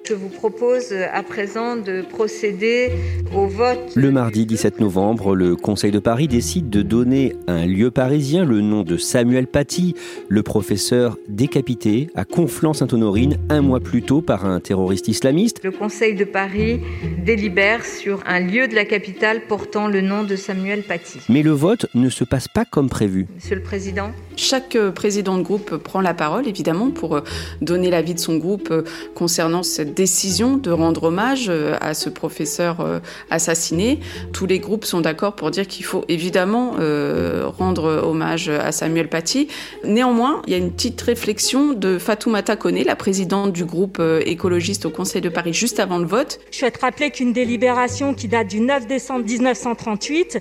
Je 0.04 0.14
vous 0.14 0.28
propose 0.28 0.92
à 0.92 1.22
présent 1.22 1.76
de 1.76 2.02
procéder 2.02 2.90
au 3.32 3.46
vote. 3.46 3.78
Le 3.94 4.10
mardi 4.10 4.46
17 4.46 4.80
novembre, 4.80 5.36
le 5.36 5.54
Conseil 5.54 5.92
de 5.92 6.00
Paris 6.00 6.26
décide 6.26 6.70
de 6.70 6.82
donner 6.82 7.36
à 7.46 7.52
un 7.52 7.66
lieu 7.66 7.92
parisien 7.92 8.44
le 8.44 8.62
nom 8.62 8.82
de 8.82 8.96
Samuel 8.96 9.46
Paty, 9.46 9.94
le 10.28 10.42
professeur 10.42 11.18
décapité 11.28 12.10
à 12.16 12.24
Conflans-Sainte-Honorine 12.24 13.36
un 13.48 13.60
mois 13.60 13.78
plus 13.78 14.02
tôt 14.02 14.22
par 14.22 14.44
un 14.44 14.58
terroriste 14.58 15.06
islamiste. 15.06 15.60
Le 15.62 15.70
Conseil 15.70 16.16
de 16.16 16.24
Paris 16.24 16.80
délibère 17.24 17.84
sur 17.84 18.24
un 18.26 18.40
lieu 18.40 18.66
de 18.66 18.74
la 18.74 18.84
capitale 18.84 19.42
portant 19.46 19.86
le 19.86 20.00
nom 20.00 20.24
de 20.24 20.34
Samuel 20.34 20.82
Paty. 20.82 21.20
Mais 21.28 21.42
le 21.42 21.52
vote 21.52 21.86
ne 21.94 22.08
se 22.08 22.24
passe 22.24 22.48
pas 22.48 22.64
comme 22.64 22.88
prévu. 22.88 23.28
Monsieur 23.36 23.54
le 23.54 23.62
Président. 23.62 24.10
Chaque 24.34 24.76
euh, 24.76 24.90
président 24.90 25.36
de 25.36 25.42
groupe 25.42 25.76
prend 25.76 26.00
la 26.00 26.14
parole, 26.14 26.48
évidemment, 26.48 26.90
pour 26.90 27.16
euh, 27.16 27.20
donner 27.60 27.90
l'avis 27.90 28.14
de 28.14 28.18
son 28.18 28.38
groupe 28.38 28.70
euh, 28.70 28.82
concernant 29.14 29.62
cette 29.62 29.91
cette 29.91 29.91
décision 29.92 30.56
de 30.56 30.70
rendre 30.70 31.04
hommage 31.04 31.46
euh, 31.48 31.76
à 31.80 31.94
ce 31.94 32.08
professeur 32.08 32.80
euh, 32.80 32.98
assassiné. 33.30 34.00
Tous 34.32 34.46
les 34.46 34.58
groupes 34.58 34.84
sont 34.84 35.00
d'accord 35.00 35.34
pour 35.36 35.50
dire 35.50 35.66
qu'il 35.66 35.84
faut 35.84 36.04
évidemment 36.08 36.74
euh, 36.78 37.44
rendre 37.46 38.02
hommage 38.04 38.48
à 38.48 38.72
Samuel 38.72 39.08
Paty. 39.08 39.48
Néanmoins, 39.84 40.42
il 40.46 40.52
y 40.52 40.54
a 40.54 40.58
une 40.58 40.72
petite 40.72 41.00
réflexion 41.00 41.72
de 41.72 41.98
Fatoumata 41.98 42.56
Kone, 42.56 42.82
la 42.84 42.96
présidente 42.96 43.52
du 43.52 43.64
groupe 43.64 44.00
écologiste 44.24 44.86
au 44.86 44.90
Conseil 44.90 45.20
de 45.20 45.28
Paris, 45.28 45.52
juste 45.52 45.80
avant 45.80 45.98
le 45.98 46.06
vote. 46.06 46.40
Je 46.50 46.58
souhaite 46.58 46.78
rappeler 46.78 47.10
qu'une 47.10 47.32
délibération 47.32 48.14
qui 48.14 48.28
date 48.28 48.48
du 48.48 48.60
9 48.60 48.86
décembre 48.86 49.24
1938 49.24 50.38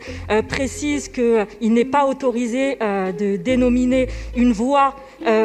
précise 0.48 1.10
qu'il 1.10 1.74
n'est 1.74 1.86
pas 1.86 2.06
autorisé 2.06 2.78
de 2.80 3.36
dénominer 3.36 4.08
une 4.36 4.52
voie 4.52 4.96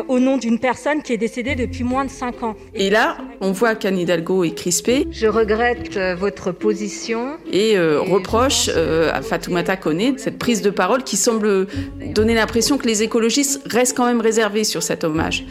au 0.08 0.18
nom 0.18 0.36
d'une 0.36 0.58
personne 0.58 1.02
qui 1.02 1.12
est 1.12 1.18
décédée 1.18 1.54
depuis 1.54 1.84
moins 1.84 2.04
de 2.04 2.10
5 2.10 2.42
ans. 2.42 2.56
Et 2.74 2.90
là, 2.90 3.16
on 3.40 3.52
voit 3.52 3.74
qu'Anne 3.74 3.98
Hidalgo 3.98 4.44
est 4.44 4.54
crispée. 4.54 5.06
Je 5.10 5.26
regrette 5.26 5.96
euh, 5.96 6.14
votre 6.14 6.52
position. 6.52 7.36
Et, 7.52 7.76
euh, 7.76 8.00
reproche 8.00 8.70
euh, 8.74 9.10
à 9.12 9.22
Fatoumata 9.22 9.76
Kone 9.76 10.18
cette 10.18 10.38
prise 10.38 10.62
de 10.62 10.70
parole 10.70 11.02
qui 11.02 11.16
semble 11.16 11.66
donner 12.14 12.34
l'impression 12.34 12.78
que 12.78 12.86
les 12.86 13.02
écologistes 13.02 13.62
restent 13.66 13.96
quand 13.96 14.06
même 14.06 14.20
réservés 14.20 14.64
sur 14.64 14.82
cet 14.82 15.04
hommage. 15.04 15.44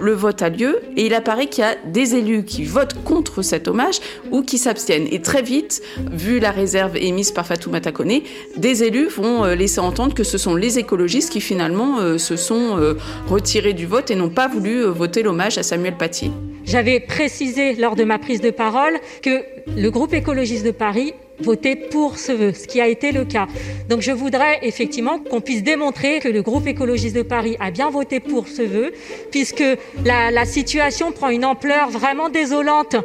Le 0.00 0.12
vote 0.12 0.42
a 0.42 0.48
lieu 0.48 0.78
et 0.96 1.06
il 1.06 1.14
apparaît 1.14 1.46
qu'il 1.46 1.64
y 1.64 1.66
a 1.66 1.74
des 1.84 2.14
élus 2.14 2.44
qui 2.44 2.64
votent 2.64 3.02
contre 3.02 3.42
cet 3.42 3.66
hommage 3.66 3.98
ou 4.30 4.42
qui 4.42 4.56
s'abstiennent. 4.56 5.08
Et 5.10 5.20
très 5.20 5.42
vite, 5.42 5.82
vu 6.12 6.38
la 6.38 6.52
réserve 6.52 6.96
émise 6.96 7.32
par 7.32 7.44
Fatoumata 7.44 7.90
Kone, 7.90 8.20
des 8.56 8.84
élus 8.84 9.08
vont 9.08 9.44
laisser 9.44 9.80
entendre 9.80 10.14
que 10.14 10.22
ce 10.22 10.38
sont 10.38 10.54
les 10.54 10.78
écologistes 10.78 11.32
qui 11.32 11.40
finalement 11.40 12.16
se 12.16 12.36
sont 12.36 12.94
retirés 13.26 13.57
et 13.66 14.14
n'ont 14.14 14.28
pas 14.28 14.46
voulu 14.46 14.84
voter 14.84 15.22
l'hommage 15.22 15.58
à 15.58 15.62
Samuel 15.62 15.96
Paty. 15.96 16.30
J'avais 16.64 17.00
précisé 17.00 17.74
lors 17.74 17.96
de 17.96 18.04
ma 18.04 18.18
prise 18.18 18.40
de 18.40 18.50
parole 18.50 18.94
que 19.22 19.42
le 19.76 19.90
groupe 19.90 20.14
écologiste 20.14 20.64
de 20.64 20.70
Paris 20.70 21.12
votait 21.40 21.76
pour 21.76 22.18
ce 22.18 22.32
vœu, 22.32 22.52
ce 22.52 22.66
qui 22.66 22.80
a 22.80 22.86
été 22.86 23.10
le 23.10 23.24
cas. 23.24 23.46
Donc 23.88 24.00
je 24.00 24.12
voudrais 24.12 24.58
effectivement 24.62 25.18
qu'on 25.18 25.40
puisse 25.40 25.62
démontrer 25.62 26.20
que 26.20 26.28
le 26.28 26.42
groupe 26.42 26.66
écologiste 26.66 27.16
de 27.16 27.22
Paris 27.22 27.56
a 27.58 27.70
bien 27.70 27.90
voté 27.90 28.20
pour 28.20 28.46
ce 28.48 28.62
vœu, 28.62 28.92
puisque 29.30 29.64
la 30.04 30.44
situation 30.44 31.10
prend 31.10 31.30
une 31.30 31.44
ampleur 31.44 31.90
vraiment 31.90 32.28
désolante. 32.28 32.96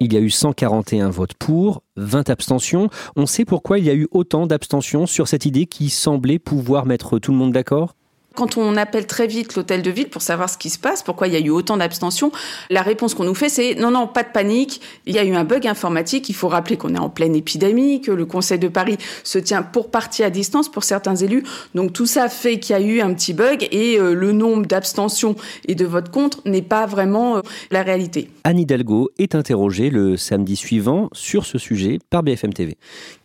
Il 0.00 0.12
y 0.12 0.16
a 0.16 0.20
eu 0.20 0.30
141 0.30 1.10
votes 1.10 1.34
pour, 1.34 1.82
20 1.96 2.30
abstentions. 2.30 2.88
On 3.16 3.26
sait 3.26 3.44
pourquoi 3.44 3.80
il 3.80 3.84
y 3.84 3.90
a 3.90 3.94
eu 3.94 4.06
autant 4.12 4.46
d'abstentions 4.46 5.06
sur 5.06 5.26
cette 5.26 5.44
idée 5.44 5.66
qui 5.66 5.90
semblait 5.90 6.38
pouvoir 6.38 6.86
mettre 6.86 7.18
tout 7.18 7.32
le 7.32 7.38
monde 7.38 7.52
d'accord? 7.52 7.96
Quand 8.38 8.56
on 8.56 8.76
appelle 8.76 9.08
très 9.08 9.26
vite 9.26 9.56
l'hôtel 9.56 9.82
de 9.82 9.90
ville 9.90 10.08
pour 10.08 10.22
savoir 10.22 10.48
ce 10.48 10.56
qui 10.56 10.70
se 10.70 10.78
passe, 10.78 11.02
pourquoi 11.02 11.26
il 11.26 11.32
y 11.32 11.36
a 11.36 11.40
eu 11.40 11.50
autant 11.50 11.76
d'abstention, 11.76 12.30
la 12.70 12.82
réponse 12.82 13.14
qu'on 13.14 13.24
nous 13.24 13.34
fait, 13.34 13.48
c'est 13.48 13.74
non, 13.74 13.90
non, 13.90 14.06
pas 14.06 14.22
de 14.22 14.28
panique, 14.28 14.80
il 15.06 15.14
y 15.16 15.18
a 15.18 15.24
eu 15.24 15.34
un 15.34 15.42
bug 15.42 15.66
informatique, 15.66 16.28
il 16.28 16.36
faut 16.36 16.46
rappeler 16.46 16.76
qu'on 16.76 16.94
est 16.94 17.00
en 17.00 17.10
pleine 17.10 17.34
épidémie, 17.34 18.00
que 18.00 18.12
le 18.12 18.26
Conseil 18.26 18.60
de 18.60 18.68
Paris 18.68 18.96
se 19.24 19.40
tient 19.40 19.64
pour 19.64 19.90
partie 19.90 20.22
à 20.22 20.30
distance 20.30 20.70
pour 20.70 20.84
certains 20.84 21.16
élus. 21.16 21.42
Donc 21.74 21.92
tout 21.92 22.06
ça 22.06 22.28
fait 22.28 22.60
qu'il 22.60 22.76
y 22.76 22.78
a 22.78 22.80
eu 22.80 23.00
un 23.00 23.12
petit 23.12 23.32
bug 23.32 23.66
et 23.72 23.98
euh, 23.98 24.14
le 24.14 24.30
nombre 24.30 24.66
d'abstentions 24.66 25.34
et 25.66 25.74
de 25.74 25.84
votes 25.84 26.10
contre 26.10 26.40
n'est 26.44 26.62
pas 26.62 26.86
vraiment 26.86 27.38
euh, 27.38 27.40
la 27.72 27.82
réalité. 27.82 28.30
Anne 28.44 28.60
Hidalgo 28.60 29.10
est 29.18 29.34
interrogée 29.34 29.90
le 29.90 30.16
samedi 30.16 30.54
suivant 30.54 31.08
sur 31.12 31.44
ce 31.44 31.58
sujet 31.58 31.98
par 32.08 32.22
BFM 32.22 32.52
TV. 32.52 32.76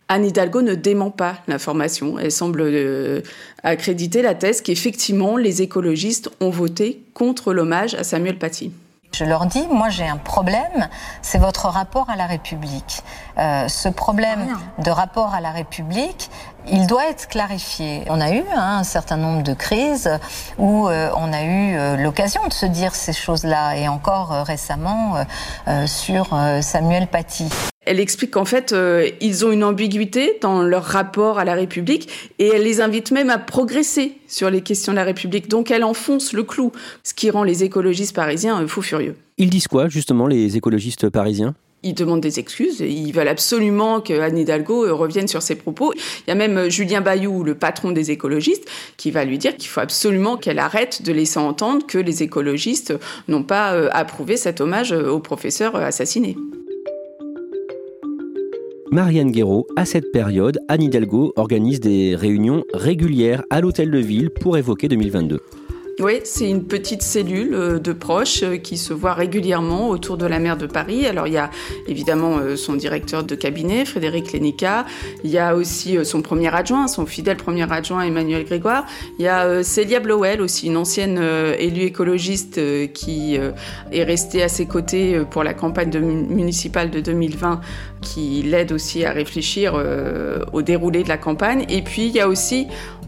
Anne 0.08 0.26
Hidalgo 0.26 0.62
ne 0.62 0.74
dément 0.74 1.10
pas 1.10 1.36
l'information. 1.48 2.18
Elle 2.18 2.32
semble 2.32 2.60
euh, 2.62 3.22
accréditer 3.62 4.22
la 4.22 4.34
thèse 4.34 4.60
qu'effectivement 4.60 5.36
les 5.36 5.62
écologistes 5.62 6.30
ont 6.40 6.50
voté 6.50 7.02
contre 7.14 7.52
l'hommage 7.52 7.94
à 7.94 8.04
Samuel 8.04 8.38
Paty. 8.38 8.72
Je 9.12 9.24
leur 9.24 9.46
dis, 9.46 9.64
moi 9.70 9.90
j'ai 9.90 10.06
un 10.06 10.16
problème, 10.16 10.88
c'est 11.22 11.38
votre 11.38 11.66
rapport 11.68 12.10
à 12.10 12.16
la 12.16 12.26
République. 12.26 13.02
Euh, 13.38 13.68
ce 13.68 13.88
problème 13.88 14.48
de 14.84 14.90
rapport 14.90 15.34
à 15.34 15.40
la 15.40 15.52
République, 15.52 16.30
il 16.70 16.86
doit 16.86 17.08
être 17.08 17.28
clarifié. 17.28 18.02
On 18.08 18.20
a 18.20 18.32
eu 18.32 18.42
hein, 18.54 18.78
un 18.78 18.84
certain 18.84 19.16
nombre 19.16 19.42
de 19.42 19.54
crises 19.54 20.10
où 20.58 20.88
euh, 20.88 21.10
on 21.16 21.32
a 21.32 21.42
eu 21.42 21.76
euh, 21.76 21.96
l'occasion 21.96 22.46
de 22.46 22.52
se 22.52 22.66
dire 22.66 22.94
ces 22.94 23.12
choses-là, 23.12 23.76
et 23.76 23.88
encore 23.88 24.30
récemment 24.46 25.14
sur 25.86 26.36
Samuel 26.60 27.06
Paty. 27.06 27.46
Elle 27.86 28.00
explique 28.00 28.32
qu'en 28.32 28.44
fait, 28.44 28.74
ils 29.20 29.44
ont 29.44 29.52
une 29.52 29.64
ambiguïté 29.64 30.38
dans 30.40 30.62
leur 30.62 30.84
rapport 30.84 31.38
à 31.38 31.44
la 31.44 31.54
République 31.54 32.32
et 32.38 32.48
elle 32.48 32.62
les 32.62 32.80
invite 32.80 33.10
même 33.10 33.30
à 33.30 33.38
progresser 33.38 34.18
sur 34.26 34.50
les 34.50 34.62
questions 34.62 34.92
de 34.92 34.96
la 34.96 35.04
République. 35.04 35.48
Donc 35.48 35.70
elle 35.70 35.84
enfonce 35.84 36.32
le 36.32 36.42
clou, 36.42 36.72
ce 37.02 37.14
qui 37.14 37.30
rend 37.30 37.42
les 37.42 37.64
écologistes 37.64 38.14
parisiens 38.14 38.66
fous 38.66 38.82
furieux. 38.82 39.16
Ils 39.38 39.50
disent 39.50 39.68
quoi, 39.68 39.88
justement, 39.88 40.26
les 40.26 40.56
écologistes 40.56 41.10
parisiens? 41.10 41.54
Ils 41.84 41.94
demandent 41.94 42.20
des 42.20 42.40
excuses, 42.40 42.80
ils 42.80 43.12
veulent 43.12 43.28
absolument 43.28 44.00
que 44.00 44.18
Anne 44.18 44.38
Hidalgo 44.38 44.86
euh, 44.86 44.92
revienne 44.92 45.28
sur 45.28 45.42
ses 45.42 45.54
propos. 45.54 45.92
Il 46.26 46.30
y 46.30 46.32
a 46.32 46.34
même 46.34 46.56
euh, 46.56 46.70
Julien 46.70 47.00
Bayou, 47.00 47.44
le 47.44 47.54
patron 47.54 47.92
des 47.92 48.10
écologistes, 48.10 48.66
qui 48.96 49.10
va 49.10 49.24
lui 49.24 49.38
dire 49.38 49.56
qu'il 49.56 49.68
faut 49.68 49.80
absolument 49.80 50.36
qu'elle 50.36 50.58
arrête 50.58 51.02
de 51.02 51.12
laisser 51.12 51.38
entendre 51.38 51.86
que 51.86 51.98
les 51.98 52.22
écologistes 52.22 52.94
n'ont 53.28 53.42
pas 53.42 53.74
euh, 53.74 53.88
approuvé 53.92 54.36
cet 54.36 54.60
hommage 54.60 54.92
au 54.92 55.20
professeur 55.20 55.76
assassiné. 55.76 56.36
Marianne 58.90 59.32
Guéraud, 59.32 59.66
à 59.76 59.84
cette 59.84 60.12
période, 60.12 60.60
Anne 60.68 60.84
Hidalgo 60.84 61.32
organise 61.36 61.80
des 61.80 62.14
réunions 62.14 62.64
régulières 62.72 63.42
à 63.50 63.60
l'hôtel 63.60 63.90
de 63.90 63.98
ville 63.98 64.30
pour 64.30 64.56
évoquer 64.56 64.88
2022. 64.88 65.40
Oui, 66.00 66.20
c'est 66.24 66.50
une 66.50 66.64
petite 66.64 67.02
cellule 67.02 67.54
euh, 67.54 67.78
de 67.78 67.92
proches 67.92 68.42
euh, 68.42 68.56
qui 68.56 68.78
se 68.78 68.92
voit 68.92 69.14
régulièrement 69.14 69.90
autour 69.90 70.16
de 70.16 70.26
la 70.26 70.40
maire 70.40 70.56
de 70.56 70.66
Paris. 70.66 71.06
Alors 71.06 71.28
il 71.28 71.34
y 71.34 71.38
a 71.38 71.50
évidemment 71.86 72.38
euh, 72.38 72.56
son 72.56 72.74
directeur 72.74 73.22
de 73.22 73.36
cabinet, 73.36 73.84
Frédéric 73.84 74.32
Lénica. 74.32 74.86
Il 75.22 75.30
y 75.30 75.38
a 75.38 75.54
aussi 75.54 76.04
son 76.04 76.20
premier 76.20 76.52
adjoint, 76.52 76.88
son 76.88 77.06
fidèle 77.06 77.36
premier 77.36 77.70
adjoint, 77.72 78.02
Emmanuel 78.02 78.44
Grégoire. 78.44 78.86
Il 79.20 79.24
y 79.24 79.28
a 79.28 79.62
Célia 79.62 80.00
Blowell, 80.00 80.40
aussi 80.40 80.66
une 80.66 80.76
ancienne 80.76 81.18
élue 81.58 81.82
écologiste 81.82 82.60
qui 82.92 83.36
est 83.36 84.04
restée 84.04 84.42
à 84.42 84.48
ses 84.48 84.66
côtés 84.66 85.22
pour 85.30 85.44
la 85.44 85.54
campagne 85.54 85.96
municipale 85.98 86.90
de 86.90 87.00
2020, 87.00 87.60
qui 88.00 88.42
l'aide 88.42 88.72
aussi 88.72 89.04
à 89.04 89.12
réfléchir 89.12 89.80
au 90.52 90.62
déroulé 90.62 91.02
de 91.02 91.08
la 91.08 91.18
campagne. 91.18 91.64
Et 91.68 91.82
puis 91.82 92.06
il 92.06 92.12
y 92.12 92.20
a 92.20 92.28
aussi 92.28 92.66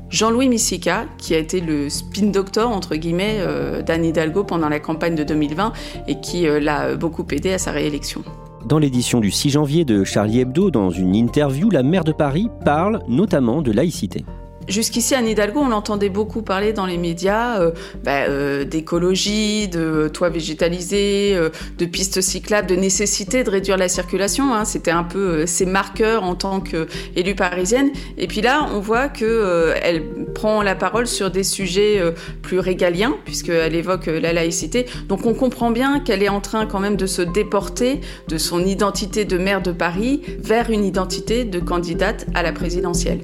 Jean-Louis 0.08 0.48
Missica, 0.48 1.06
qui 1.18 1.34
a 1.34 1.38
été 1.38 1.60
le 1.60 1.88
spin 1.90 2.26
doctor, 2.26 2.70
entre 2.70 2.94
guillemets, 2.94 3.38
euh, 3.40 3.82
d'Anne 3.82 4.04
Hidalgo 4.04 4.44
pendant 4.44 4.68
la 4.68 4.78
campagne 4.78 5.14
de 5.14 5.24
2020 5.24 5.72
et 6.06 6.20
qui 6.20 6.46
euh, 6.46 6.60
l'a 6.60 6.94
beaucoup 6.94 7.26
aidé 7.32 7.52
à 7.52 7.58
sa 7.58 7.72
réélection. 7.72 8.22
Dans 8.64 8.78
l'édition 8.78 9.20
du 9.20 9.30
6 9.30 9.50
janvier 9.50 9.84
de 9.84 10.04
Charlie 10.04 10.40
Hebdo, 10.40 10.70
dans 10.70 10.90
une 10.90 11.14
interview, 11.14 11.70
la 11.70 11.82
maire 11.82 12.04
de 12.04 12.12
Paris 12.12 12.48
parle 12.64 13.00
notamment 13.08 13.62
de 13.62 13.72
laïcité. 13.72 14.24
Jusqu'ici, 14.68 15.14
Anne 15.14 15.28
Hidalgo, 15.28 15.60
on 15.60 15.68
l'entendait 15.68 16.08
beaucoup 16.08 16.42
parler 16.42 16.72
dans 16.72 16.86
les 16.86 16.98
médias 16.98 17.60
euh, 17.60 17.70
bah, 18.02 18.24
euh, 18.28 18.64
d'écologie, 18.64 19.68
de 19.68 20.08
toits 20.12 20.28
végétalisés, 20.28 21.34
euh, 21.36 21.50
de 21.78 21.84
pistes 21.84 22.20
cyclables, 22.20 22.68
de 22.68 22.74
nécessité 22.74 23.44
de 23.44 23.50
réduire 23.50 23.76
la 23.76 23.88
circulation. 23.88 24.52
Hein. 24.52 24.64
C'était 24.64 24.90
un 24.90 25.04
peu 25.04 25.46
ses 25.46 25.66
marqueurs 25.66 26.24
en 26.24 26.34
tant 26.34 26.60
qu'élue 26.60 27.36
parisienne. 27.36 27.90
Et 28.18 28.26
puis 28.26 28.40
là, 28.40 28.66
on 28.74 28.80
voit 28.80 29.08
qu'elle 29.08 30.02
prend 30.34 30.62
la 30.62 30.74
parole 30.74 31.06
sur 31.06 31.30
des 31.30 31.44
sujets 31.44 32.00
plus 32.42 32.58
régaliens, 32.58 33.14
puisqu'elle 33.24 33.74
évoque 33.74 34.06
la 34.06 34.32
laïcité. 34.32 34.86
Donc 35.08 35.26
on 35.26 35.34
comprend 35.34 35.70
bien 35.70 36.00
qu'elle 36.00 36.22
est 36.22 36.28
en 36.28 36.40
train 36.40 36.66
quand 36.66 36.80
même 36.80 36.96
de 36.96 37.06
se 37.06 37.22
déporter 37.22 38.00
de 38.28 38.38
son 38.38 38.64
identité 38.64 39.24
de 39.24 39.38
maire 39.38 39.62
de 39.62 39.72
Paris 39.72 40.22
vers 40.38 40.70
une 40.70 40.84
identité 40.84 41.44
de 41.44 41.60
candidate 41.60 42.26
à 42.34 42.42
la 42.42 42.52
présidentielle. 42.52 43.20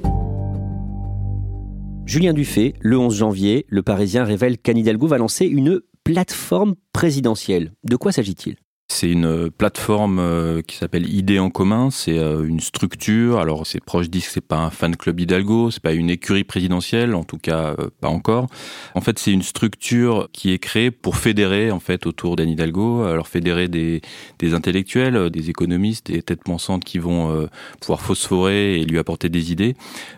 Julien 2.05 2.33
Dufay, 2.33 2.73
le 2.81 2.97
11 2.97 3.15
janvier, 3.15 3.65
le 3.69 3.81
Parisien 3.81 4.25
révèle 4.25 4.57
qu'Anne 4.57 4.77
Hidalgo 4.77 5.07
va 5.07 5.17
lancer 5.17 5.45
une 5.45 5.81
plateforme 6.03 6.75
présidentielle. 6.91 7.73
De 7.85 7.95
quoi 7.95 8.11
s'agit-il? 8.11 8.57
C'est 8.93 9.09
une 9.09 9.25
euh, 9.25 9.49
plateforme 9.49 10.19
euh, 10.19 10.61
qui 10.61 10.77
s'appelle 10.77 11.11
Idées 11.11 11.39
en 11.39 11.49
commun. 11.49 11.89
C'est 11.89 12.17
euh, 12.17 12.45
une 12.45 12.59
structure. 12.59 13.39
Alors, 13.39 13.65
ses 13.65 13.79
proches 13.79 14.09
disent 14.09 14.27
que 14.27 14.31
c'est 14.31 14.41
pas 14.41 14.57
un 14.57 14.69
fan 14.69 14.95
club 14.95 15.19
Hidalgo, 15.19 15.71
c'est 15.71 15.81
pas 15.81 15.93
une 15.93 16.09
écurie 16.09 16.43
présidentielle, 16.43 17.15
en 17.15 17.23
tout 17.23 17.37
cas 17.37 17.75
pas 18.01 18.09
encore. 18.09 18.47
En 18.93 19.01
fait, 19.01 19.17
c'est 19.19 19.31
une 19.31 19.41
structure 19.41 20.29
qui 20.31 20.53
est 20.53 20.59
créée 20.59 20.91
pour 20.91 21.17
fédérer 21.17 21.71
en 21.71 21.79
fait 21.79 22.05
autour 22.05 22.35
d'Anne 22.35 22.49
Hidalgo. 22.49 23.03
Alors 23.03 23.27
fédérer 23.27 23.67
des, 23.67 24.01
des 24.39 24.53
intellectuels, 24.53 25.29
des 25.29 25.49
économistes, 25.49 26.11
des 26.11 26.21
têtes 26.21 26.43
pensantes 26.43 26.83
qui 26.83 26.99
vont 26.99 27.47
pouvoir 27.81 28.01
phosphorer 28.01 28.79
et 28.79 28.85
lui 28.85 28.99
apporter 28.99 29.29
des 29.29 29.51
idées, 29.51 29.75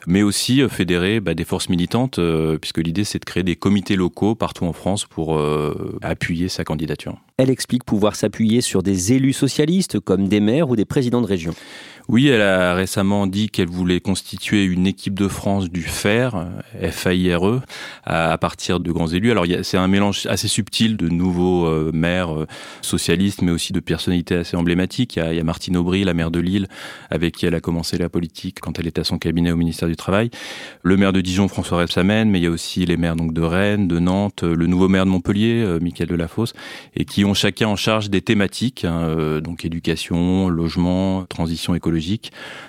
mais 0.07 0.21
aussi 0.21 0.67
fédérer 0.69 1.19
bah, 1.19 1.33
des 1.33 1.45
forces 1.45 1.69
militantes, 1.69 2.19
puisque 2.59 2.79
l'idée 2.79 3.03
c'est 3.03 3.19
de 3.19 3.25
créer 3.25 3.43
des 3.43 3.55
comités 3.55 3.95
locaux 3.95 4.35
partout 4.35 4.65
en 4.65 4.73
France 4.73 5.05
pour 5.05 5.39
appuyer 6.01 6.49
sa 6.49 6.63
candidature. 6.63 7.17
Elle 7.37 7.49
explique 7.49 7.83
pouvoir 7.83 8.15
s'appuyer 8.15 8.61
sur 8.61 8.81
des 8.81 9.11
élus 9.11 9.33
socialistes 9.33 9.99
comme 9.99 10.29
des 10.29 10.39
maires 10.39 10.69
ou 10.69 10.77
des 10.77 10.85
présidents 10.85 11.21
de 11.21 11.27
région. 11.27 11.53
Oui, 12.07 12.27
elle 12.27 12.43
a 12.43 12.75
récemment 12.75 13.25
dit 13.25 13.49
qu'elle 13.49 13.67
voulait 13.67 13.99
constituer 13.99 14.63
une 14.63 14.85
équipe 14.85 15.15
de 15.15 15.27
France 15.27 15.71
du 15.71 15.81
FAIRE, 15.81 16.49
F-A-I-R-E, 16.79 17.61
à 18.03 18.37
partir 18.37 18.79
de 18.79 18.91
grands 18.91 19.07
élus. 19.07 19.31
Alors 19.31 19.45
c'est 19.63 19.77
un 19.77 19.87
mélange 19.87 20.27
assez 20.27 20.47
subtil 20.47 20.97
de 20.97 21.09
nouveaux 21.09 21.65
euh, 21.65 21.89
maires 21.91 22.41
euh, 22.41 22.47
socialistes, 22.81 23.41
mais 23.41 23.51
aussi 23.51 23.73
de 23.73 23.79
personnalités 23.79 24.35
assez 24.35 24.55
emblématiques. 24.55 25.15
Il 25.15 25.33
y, 25.33 25.39
a, 25.39 25.43
Martine 25.43 25.77
Aubry, 25.77 26.03
la 26.03 26.13
maire 26.13 26.29
de 26.29 26.39
Lille, 26.39 26.67
avec 27.09 27.37
qui 27.37 27.47
elle 27.47 27.55
a 27.55 27.59
commencé 27.59 27.97
la 27.97 28.07
politique 28.07 28.59
quand 28.59 28.77
elle 28.77 28.85
était 28.85 29.01
à 29.01 29.03
son 29.03 29.17
cabinet 29.17 29.51
au 29.51 29.57
ministère 29.57 29.89
du 29.89 29.95
Travail. 29.95 30.29
Le 30.83 30.97
maire 30.97 31.11
de 31.11 31.21
Dijon, 31.21 31.47
François 31.47 31.79
Rebsamen, 31.79 32.29
mais 32.29 32.37
il 32.37 32.43
y 32.43 32.47
a 32.47 32.51
aussi 32.51 32.85
les 32.85 32.97
maires 32.97 33.15
donc 33.15 33.33
de 33.33 33.41
Rennes, 33.41 33.87
de 33.87 33.97
Nantes, 33.97 34.43
le 34.43 34.67
nouveau 34.67 34.89
maire 34.89 35.05
de 35.05 35.09
Montpellier, 35.09 35.79
Michael 35.81 36.09
Delafosse, 36.09 36.53
et 36.95 37.05
qui 37.05 37.25
ont 37.25 37.33
chacun 37.33 37.67
en 37.67 37.75
charge 37.75 38.11
des 38.11 38.21
thématiques, 38.21 38.85
hein, 38.85 39.39
donc 39.41 39.65
éducation, 39.65 40.49
logement, 40.49 41.25
transition 41.25 41.73
écologique 41.73 41.94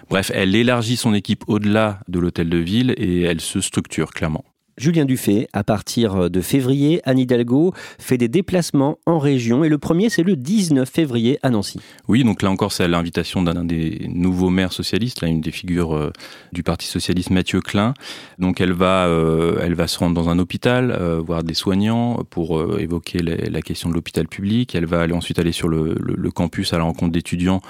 Bref, 0.09 0.31
elle 0.35 0.55
élargit 0.55 0.97
son 0.97 1.15
équipe 1.15 1.45
au-delà 1.49 2.01
de 2.09 2.19
l'hôtel 2.19 2.49
de 2.49 2.59
ville 2.59 2.95
et 2.97 3.23
elle 3.23 3.41
se 3.41 3.61
structure 3.61 4.11
clairement. 4.13 4.45
Julien 4.79 5.05
Dufay, 5.05 5.49
à 5.53 5.65
partir 5.65 6.31
de 6.31 6.41
février, 6.41 7.01
Anne 7.05 7.19
Hidalgo 7.19 7.73
fait 7.99 8.19
des 8.19 8.29
déplacements 8.29 8.99
en 9.07 9.19
région 9.19 9.65
et 9.65 9.69
le 9.69 9.79
premier 9.79 10.11
c'est 10.11 10.23
le 10.23 10.37
19 10.37 10.89
février 10.89 11.39
à 11.43 11.51
Nancy. 11.51 11.81
Oui, 12.09 12.25
donc 12.25 12.43
là 12.43 12.51
encore 12.51 12.73
c'est 12.73 12.85
à 12.85 12.89
l'invitation 12.89 13.43
d'un 13.43 13.65
des 13.65 14.07
nouveaux 14.09 14.51
maires 14.51 14.73
socialistes, 14.73 15.23
là 15.23 15.29
une 15.29 15.41
des 15.41 15.51
figures 15.51 15.95
euh, 15.95 16.13
du 16.53 16.63
Parti 16.63 16.87
socialiste 16.87 17.31
Mathieu 17.31 17.61
Klein. 17.61 17.95
Donc 18.39 18.61
elle 18.61 18.73
va, 18.73 19.07
euh, 19.07 19.59
elle 19.63 19.75
va 19.75 19.87
se 19.87 19.99
rendre 19.99 20.15
dans 20.15 20.29
un 20.29 20.39
hôpital, 20.39 20.91
euh, 20.91 21.21
voir 21.21 21.43
des 21.43 21.55
soignants 21.55 22.23
pour 22.31 22.63
évoquer 22.79 23.19
la 23.19 23.63
question 23.63 23.89
de 23.89 23.95
l'hôpital 23.95 24.29
public. 24.29 24.75
Elle 24.75 24.87
va 24.87 25.01
aller 25.01 25.15
ensuite 25.15 25.39
aller 25.39 25.53
sur 25.53 25.69
le, 25.69 25.95
le 25.99 26.31
campus 26.31 26.73
à 26.73 26.79
la 26.79 26.85
rencontre 26.85 27.13
d'étudiants 27.13 27.61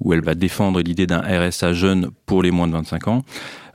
où 0.00 0.12
elle 0.12 0.22
va 0.22 0.34
défendre 0.34 0.80
l'idée 0.80 1.06
d'un 1.06 1.20
RSA 1.20 1.72
jeune 1.72 2.10
pour 2.26 2.42
les 2.42 2.50
moins 2.50 2.66
de 2.66 2.72
25 2.72 3.08
ans. 3.08 3.22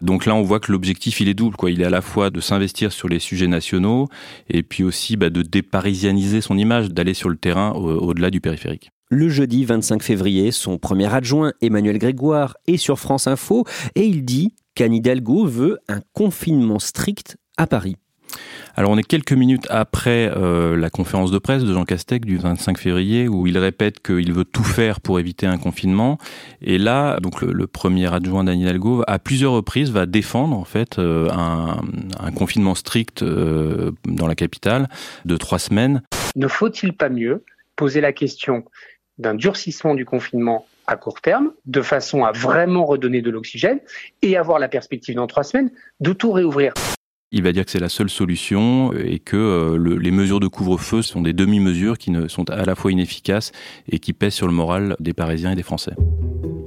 Donc 0.02 0.26
là, 0.26 0.36
on 0.36 0.44
voit 0.44 0.60
que 0.60 0.72
l'objectif, 0.72 1.20
il 1.22 1.30
est 1.30 1.34
double. 1.34 1.56
Quoi. 1.56 1.72
Il 1.72 1.82
est 1.82 1.86
à 1.86 1.90
la 1.90 2.02
fois 2.02 2.30
de 2.30 2.40
s'investir 2.40 2.92
sur 2.92 3.08
les 3.08 3.20
sujets 3.20 3.48
nationaux 3.48 4.08
et 4.50 4.64
puis 4.64 4.84
aussi 4.84 5.18
bah, 5.18 5.30
de 5.30 5.42
déparisianiser 5.42 6.42
son 6.42 6.58
image, 6.58 6.90
d'aller 6.90 7.14
sur 7.14 7.30
le 7.30 7.38
terrain 7.38 7.72
au-delà 7.72 8.30
du 8.30 8.42
périphérique. 8.42 8.92
Le 9.12 9.28
jeudi 9.28 9.66
25 9.66 10.04
février, 10.04 10.52
son 10.52 10.78
premier 10.78 11.12
adjoint, 11.12 11.54
Emmanuel 11.62 11.98
Grégoire, 11.98 12.56
est 12.68 12.78
sur 12.78 13.00
France 13.00 13.26
Info 13.26 13.66
et 13.96 14.06
il 14.06 14.24
dit 14.24 14.54
qu'Anne 14.76 14.94
Hidalgo 14.94 15.46
veut 15.48 15.80
un 15.88 16.02
confinement 16.14 16.78
strict 16.78 17.38
à 17.58 17.66
Paris. 17.66 17.96
Alors 18.76 18.92
on 18.92 18.98
est 18.98 19.04
quelques 19.04 19.34
minutes 19.34 19.68
après 19.70 20.32
euh, 20.36 20.78
la 20.78 20.90
conférence 20.90 21.32
de 21.32 21.38
presse 21.38 21.64
de 21.64 21.74
Jean 21.74 21.84
Castex 21.84 22.26
du 22.26 22.38
25 22.38 22.78
février 22.78 23.28
où 23.28 23.46
il 23.46 23.58
répète 23.58 24.00
qu'il 24.02 24.32
veut 24.32 24.46
tout 24.46 24.64
faire 24.64 25.02
pour 25.02 25.20
éviter 25.20 25.48
un 25.48 25.58
confinement. 25.58 26.18
Et 26.62 26.78
là, 26.78 27.20
donc 27.20 27.42
le, 27.42 27.68
premier 27.68 28.14
adjoint 28.14 28.46
d'Anne 28.46 28.60
Hidalgo, 28.60 29.04
à 29.08 29.20
plusieurs 29.20 29.52
reprises, 29.52 29.92
va 29.92 30.06
défendre 30.06 30.58
en 30.58 30.64
fait 30.64 30.98
euh, 30.98 31.30
un, 31.30 32.32
confinement 32.32 32.74
strict 32.74 33.22
euh, 33.22 33.92
dans 34.06 34.28
la 34.28 34.36
capitale 34.36 34.88
de 35.26 35.36
trois 35.36 35.60
semaines. 35.60 36.02
Ne 36.36 36.48
faut-il 36.48 36.94
pas 36.94 37.10
mieux 37.10 37.44
poser 37.76 38.00
la 38.02 38.14
question 38.14 38.64
d'un 39.18 39.36
durcissement 39.36 39.94
du 39.94 40.06
confinement 40.06 40.66
à 40.88 40.96
court 40.96 41.22
terme, 41.22 41.52
de 41.66 41.82
façon 41.82 42.24
à 42.24 42.32
vraiment 42.32 42.86
redonner 42.86 43.22
de 43.22 43.30
l'oxygène 43.30 43.80
et 44.22 44.38
avoir 44.38 44.58
la 44.58 44.70
perspective 44.70 45.16
dans 45.16 45.28
trois 45.28 45.44
semaines 45.44 45.72
de 46.00 46.14
tout 46.14 46.32
réouvrir? 46.32 46.74
Il 47.32 47.44
va 47.44 47.52
dire 47.52 47.66
que 47.66 47.72
c'est 47.72 47.80
la 47.80 47.90
seule 47.90 48.10
solution 48.10 48.92
et 48.94 49.20
que 49.20 49.38
euh, 49.38 50.00
les 50.00 50.12
mesures 50.12 50.40
de 50.40 50.48
couvre-feu 50.48 51.02
sont 51.02 51.22
des 51.22 51.34
demi-mesures 51.34 51.98
qui 51.98 52.12
ne 52.12 52.28
sont 52.28 52.50
à 52.50 52.66
la 52.66 52.76
fois 52.76 52.92
inefficaces 52.92 53.52
et 53.92 54.00
qui 54.00 54.14
pèsent 54.14 54.34
sur 54.34 54.48
le 54.48 54.54
moral 54.54 54.96
des 55.00 55.14
Parisiens 55.14 55.52
et 55.52 55.56
des 55.56 55.64
Français. 55.64 55.94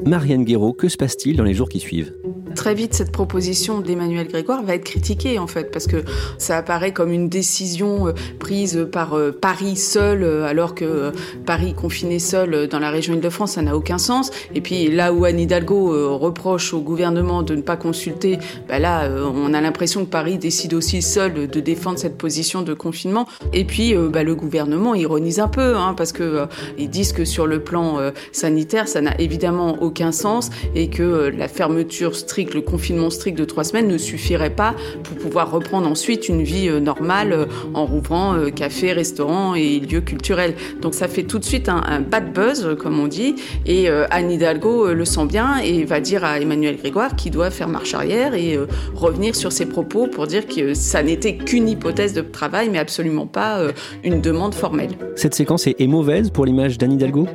Marianne 0.06 0.44
Guéraud, 0.44 0.73
que 0.73 0.88
se 0.88 0.97
passe-t-il 0.97 1.37
dans 1.37 1.44
les 1.44 1.54
jours 1.54 1.68
qui 1.68 1.78
suivent? 1.78 2.12
Très 2.54 2.75
vite, 2.75 2.94
cette 2.94 3.12
proposition 3.12 3.80
d'Emmanuel 3.80 4.28
Grégoire 4.28 4.62
va 4.62 4.75
être 4.75 4.85
critiquée, 4.85 5.38
en 5.38 5.47
fait, 5.47 5.71
parce 5.71 5.87
que 5.87 6.04
ça 6.38 6.59
apparaît 6.59 6.92
comme 6.92 7.11
une 7.11 7.28
décision 7.28 8.09
euh, 8.09 8.12
prise 8.38 8.87
par 8.92 9.14
euh, 9.14 9.32
Paris 9.32 9.76
seul, 9.76 10.23
euh, 10.23 10.44
alors 10.44 10.75
que 10.75 11.12
Paris 11.47 11.75
confiné 11.75 12.18
seul 12.18 12.68
dans 12.68 12.78
la 12.78 12.90
région 12.90 13.14
Île-de-France, 13.14 13.52
ça 13.52 13.62
n'a 13.62 13.76
aucun 13.76 13.99
sens. 13.99 14.30
Et 14.54 14.61
puis 14.61 14.90
là 14.90 15.12
où 15.12 15.25
Anne 15.25 15.40
Hidalgo 15.40 16.18
reproche 16.18 16.75
au 16.75 16.80
gouvernement 16.80 17.42
de 17.42 17.54
ne 17.54 17.62
pas 17.62 17.76
consulter, 17.76 18.38
bah 18.68 18.78
là, 18.78 19.09
on 19.09 19.54
a 19.54 19.61
l'impression 19.61 20.04
que 20.04 20.11
Paris 20.11 20.38
décide 20.38 20.75
aussi 20.75 21.02
seul 21.02 21.49
de 21.49 21.61
défendre 21.61 21.99
cette 21.99 22.18
position 22.18 22.62
de 22.62 22.75
confinement. 22.75 23.26
Et 23.52 23.64
puis, 23.64 23.94
bah, 23.94 24.23
le 24.23 24.35
gouvernement 24.35 24.94
ironise 24.94 25.40
un 25.40 25.49
peu, 25.49 25.76
hein, 25.76 25.94
parce 25.97 26.12
que 26.12 26.47
ils 26.78 26.90
disent 26.90 27.12
que 27.12 27.24
sur 27.24 27.46
le 27.46 27.62
plan 27.62 27.98
sanitaire, 28.33 28.88
ça 28.88 29.00
n'a 29.00 29.18
évidemment 29.20 29.83
aucun 29.83 29.91
sens 30.12 30.50
et 30.74 30.88
que 30.88 31.33
la 31.37 31.48
fermeture 31.48 32.16
stricte 32.16 32.55
le 32.55 32.61
confinement 32.61 33.11
strict 33.11 33.38
de 33.38 33.44
trois 33.44 33.64
semaines 33.64 33.88
ne 33.88 33.98
suffirait 33.98 34.50
pas 34.50 34.74
pour 35.05 35.16
pouvoir 35.16 35.50
reprendre 35.50 35.88
ensuite 35.88 36.28
une 36.28 36.42
vie 36.42 36.68
euh, 36.68 36.81
normale 36.81 37.33
euh, 37.33 37.44
en 37.74 37.87
rouvrant 37.87 38.35
euh, 38.35 38.50
cafés, 38.50 38.92
restaurants 38.92 39.55
et 39.55 39.81
lieux 39.81 40.00
culturels. 40.00 40.55
Donc 40.81 40.94
ça 40.94 41.09
fait 41.09 41.22
tout 41.22 41.38
de 41.38 41.44
suite 41.44 41.68
un, 41.68 42.00
bad 42.00 42.33
buzz, 42.33 42.76
comme 42.78 42.98
on 42.98 43.07
dit, 43.07 43.35
et 43.66 43.88
Anne 43.88 44.31
Hidalgo 44.31 44.92
le 44.92 45.05
sent 45.05 45.26
bien 45.26 45.59
et 45.59 45.85
va 45.85 46.00
dire 46.00 46.24
à 46.24 46.40
Emmanuel 46.40 46.76
Grégoire 46.76 47.14
qu'il 47.16 47.33
doit 47.33 47.50
faire 47.50 47.68
marche 47.68 47.94
arrière 47.94 48.35
et 48.35 48.59
revenir 48.94 49.37
sur 49.37 49.52
ses 49.52 49.66
propos 49.66 50.07
pour 50.07 50.26
dire 50.26 50.46
que 50.46 50.74
ça 50.74 51.02
n'était 51.02 51.37
qu'une 51.37 51.68
hypothèse 51.68 52.12
de 52.12 52.22
travail, 52.22 52.68
mais 52.70 52.78
absolument 52.78 53.26
pas 53.26 53.61
une 54.02 54.20
demande 54.20 54.55
formelle. 54.55 54.90
Cette 55.16 55.35
séquence 55.35 55.66
est 55.66 55.87
mauvaise 55.87 56.31
pour 56.31 56.44
l'image 56.44 56.78
d'Anne 56.78 56.92
Hidalgo? 56.92 57.28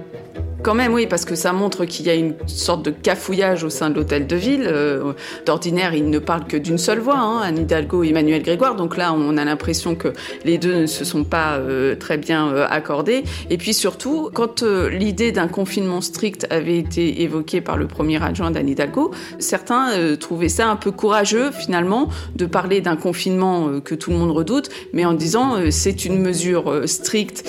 Quand 0.64 0.74
même, 0.74 0.94
oui, 0.94 1.08
parce 1.08 1.24
que 1.24 1.36
ça 1.36 1.54
montre 1.54 1.86
qu'il 1.86 2.08
y 2.08 2.10
a 2.10 2.16
une 2.16 2.34
sorte 2.48 2.84
de 2.84 2.92
cafouillage 2.92 3.64
au 3.64 3.70
sein 3.70 3.90
de 3.90 3.96
l'hôtel 3.96 4.28
de 4.28 4.36
ville. 4.36 4.66
Euh, 4.66 5.14
d'ordinaire, 5.46 5.94
il 5.94 6.10
ne 6.10 6.20
parle 6.20 6.46
que 6.46 6.58
d'une 6.58 6.78
seule 6.78 7.00
voix, 7.00 7.20
hein, 7.20 7.42
Anne 7.44 7.60
Hidalgo 7.60 8.04
et 8.04 8.10
Emmanuel 8.10 8.42
Grégoire. 8.42 8.76
Donc 8.76 8.98
là, 8.98 9.14
on 9.14 9.38
a 9.38 9.46
l'impression 9.46 9.96
que 9.96 10.10
les 10.46 10.58
deux 10.58 10.82
ne 10.82 10.86
se 10.86 11.06
sont 11.06 11.24
pas 11.24 11.58
euh, 11.58 11.96
très 11.96 12.18
bien 12.18 12.48
euh, 12.50 12.66
accordés. 12.70 13.24
Et 13.50 13.58
puis 13.58 13.74
surtout, 13.74 14.30
quand 14.34 14.64
l'idée 14.64 15.32
d'un 15.32 15.48
confinement 15.48 16.02
strict 16.02 16.48
avait 16.50 16.78
été 16.78 17.22
évoquée 17.22 17.62
par 17.62 17.78
le 17.78 17.88
premier 17.88 18.22
adjoint 18.24 18.52
d'Anne 18.52 18.70
Hidalgo, 18.70 19.12
certains 19.40 20.16
trouvaient 20.20 20.50
ça 20.50 20.68
un 20.70 20.76
peu 20.76 20.92
courageux, 20.92 21.52
finalement, 21.52 22.10
de 22.36 22.46
parler 22.46 22.82
d'un 22.82 22.96
confinement 22.96 23.80
que 23.80 23.96
tout 23.96 24.10
le 24.10 24.18
monde 24.18 24.32
redoute, 24.32 24.70
mais 24.94 25.06
en 25.06 25.14
disant 25.14 25.56
c'est 25.70 26.06
une 26.06 26.20
mesure 26.20 26.82
stricte 26.86 27.46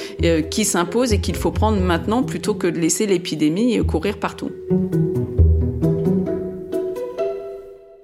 qui 0.50 0.64
s'impose 0.64 1.12
et 1.12 1.20
qu'il 1.20 1.36
faut 1.36 1.50
prendre 1.50 1.80
maintenant 1.80 2.22
plutôt 2.22 2.54
que 2.54 2.66
de 2.66 2.78
laisser 2.78 2.97
l'épidémie 3.06 3.78
courir 3.86 4.18
partout. 4.18 4.50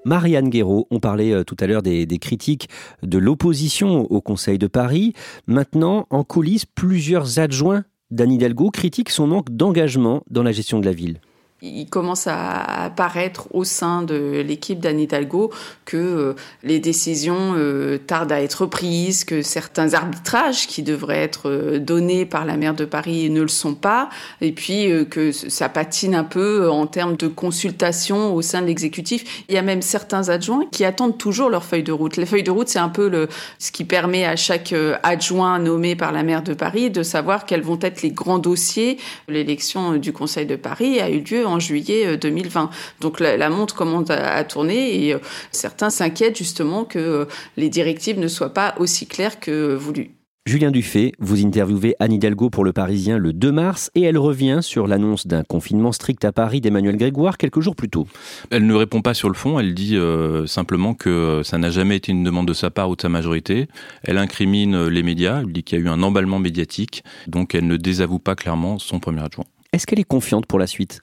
Marianne 0.04 0.50
Guéraud, 0.50 0.86
on 0.90 1.00
parlait 1.00 1.32
euh, 1.32 1.44
tout 1.44 1.56
à 1.60 1.66
l'heure 1.66 1.82
des, 1.82 2.04
des, 2.04 2.18
critiques 2.18 2.68
de 3.02 3.16
l'opposition 3.16 4.02
au 4.10 4.20
Conseil 4.20 4.58
de 4.58 4.66
Paris. 4.66 5.14
Maintenant, 5.46 6.06
en 6.10 6.24
coulisses, 6.24 6.66
plusieurs 6.66 7.38
adjoints 7.38 7.84
d'Anne 8.10 8.32
Hidalgo 8.32 8.70
critiquent 8.70 9.10
son 9.10 9.26
manque 9.26 9.50
d'engagement 9.50 10.22
dans 10.30 10.42
la 10.42 10.52
gestion 10.52 10.78
de 10.78 10.84
la 10.84 10.92
ville 10.92 11.20
il 11.64 11.86
commence 11.88 12.26
à 12.26 12.84
apparaître 12.84 13.48
au 13.52 13.64
sein 13.64 14.02
de 14.02 14.42
l'équipe 14.46 14.80
d'Anne 14.80 15.00
Hidalgo 15.00 15.50
que 15.84 15.96
euh, 15.96 16.34
les 16.62 16.78
décisions 16.78 17.54
euh, 17.56 17.98
tardent 17.98 18.32
à 18.32 18.42
être 18.42 18.66
prises, 18.66 19.24
que 19.24 19.42
certains 19.42 19.94
arbitrages 19.94 20.66
qui 20.66 20.82
devraient 20.82 21.22
être 21.22 21.48
euh, 21.48 21.78
donnés 21.78 22.26
par 22.26 22.44
la 22.44 22.56
maire 22.56 22.74
de 22.74 22.84
Paris 22.84 23.30
ne 23.30 23.40
le 23.40 23.48
sont 23.48 23.74
pas, 23.74 24.10
et 24.40 24.52
puis 24.52 24.88
que 25.10 25.32
ça 25.32 25.68
patine 25.68 26.14
un 26.14 26.24
peu 26.24 26.68
en 26.70 26.86
termes 26.86 27.16
de 27.16 27.28
consultation 27.28 28.34
au 28.34 28.42
sein 28.42 28.60
de 28.60 28.66
l'exécutif. 28.66 29.44
Il 29.48 29.54
y 29.54 29.58
a 29.58 29.62
même 29.62 29.82
certains 29.82 30.28
adjoints 30.28 30.66
qui 30.70 30.84
attendent 30.84 31.18
toujours 31.18 31.48
leur 31.48 31.64
feuille 31.64 31.82
de 31.82 31.92
route. 31.92 32.16
Les 32.16 32.26
feuilles 32.26 32.42
de 32.42 32.50
route, 32.50 32.68
c'est 32.68 32.78
un 32.78 32.88
peu 32.88 33.28
ce 33.58 33.72
qui 33.72 33.84
permet 33.84 34.24
à 34.24 34.36
chaque 34.36 34.74
adjoint 35.02 35.58
nommé 35.58 35.96
par 35.96 36.12
la 36.12 36.22
maire 36.22 36.42
de 36.42 36.54
Paris 36.54 36.90
de 36.90 37.02
savoir 37.02 37.46
quels 37.46 37.62
vont 37.62 37.78
être 37.80 38.02
les 38.02 38.10
grands 38.10 38.38
dossiers. 38.38 38.98
L'élection 39.28 39.96
du 39.96 40.12
Conseil 40.12 40.46
de 40.46 40.56
Paris 40.56 41.00
a 41.00 41.08
eu 41.08 41.20
lieu 41.20 41.46
en 41.46 41.53
en 41.54 41.60
juillet 41.60 42.16
2020. 42.16 42.62
Euh, 42.62 42.66
Donc 43.00 43.20
la, 43.20 43.50
montre 43.50 43.74
commence 43.74 44.10
à, 44.10 44.44
tourner 44.44 45.06
et 45.06 45.14
euh, 45.14 45.18
certains 45.50 45.90
s'inquiètent 45.90 46.36
justement 46.36 46.84
que 46.84 46.98
euh, 46.98 47.24
les 47.56 47.68
directives 47.68 48.18
ne 48.18 48.28
soient 48.28 48.52
pas 48.52 48.74
aussi 48.78 49.06
claires 49.06 49.40
que 49.40 49.74
voulu. 49.74 50.10
Julien 50.46 50.70
Dufay, 50.70 51.12
vous 51.20 51.42
interviewez 51.46 51.96
Anne 52.00 52.12
Hidalgo 52.12 52.50
pour 52.50 52.64
Le 52.64 52.74
Parisien 52.74 53.16
le 53.16 53.32
2 53.32 53.50
mars 53.50 53.90
et 53.94 54.02
elle 54.02 54.18
revient 54.18 54.58
sur 54.60 54.86
l'annonce 54.86 55.26
d'un 55.26 55.42
confinement 55.42 55.90
strict 55.90 56.22
à 56.22 56.32
Paris 56.32 56.60
d'Emmanuel 56.60 56.98
Grégoire 56.98 57.38
quelques 57.38 57.60
jours 57.60 57.74
plus 57.74 57.88
tôt. 57.88 58.06
Elle 58.50 58.66
ne 58.66 58.74
répond 58.74 59.00
pas 59.00 59.14
sur 59.14 59.30
le 59.30 59.34
fond, 59.34 59.58
elle 59.58 59.72
dit 59.72 59.98
simplement 60.44 60.92
que 60.92 61.40
ça 61.44 61.56
n'a 61.56 61.70
jamais 61.70 61.96
été 61.96 62.12
une 62.12 62.24
demande 62.24 62.46
de 62.46 62.52
sa 62.52 62.70
part 62.70 62.90
ou 62.90 62.96
de 62.96 63.00
sa 63.00 63.08
majorité. 63.08 63.68
Elle 64.02 64.18
incrimine 64.18 64.88
les 64.88 65.02
médias, 65.02 65.40
elle 65.40 65.50
dit 65.50 65.62
qu'il 65.62 65.78
y 65.78 65.80
a 65.80 65.84
eu 65.86 65.88
un 65.88 66.02
emballement 66.02 66.40
médiatique, 66.40 67.04
donc 67.26 67.54
elle 67.54 67.66
ne 67.66 67.78
désavoue 67.78 68.18
pas 68.18 68.34
clairement 68.34 68.78
son 68.78 69.00
premier 69.00 69.22
adjoint. 69.22 69.46
Est-ce 69.74 69.88
qu'elle 69.88 69.98
est 69.98 70.04
confiante 70.04 70.46
pour 70.46 70.60
la 70.60 70.68
suite? 70.68 71.00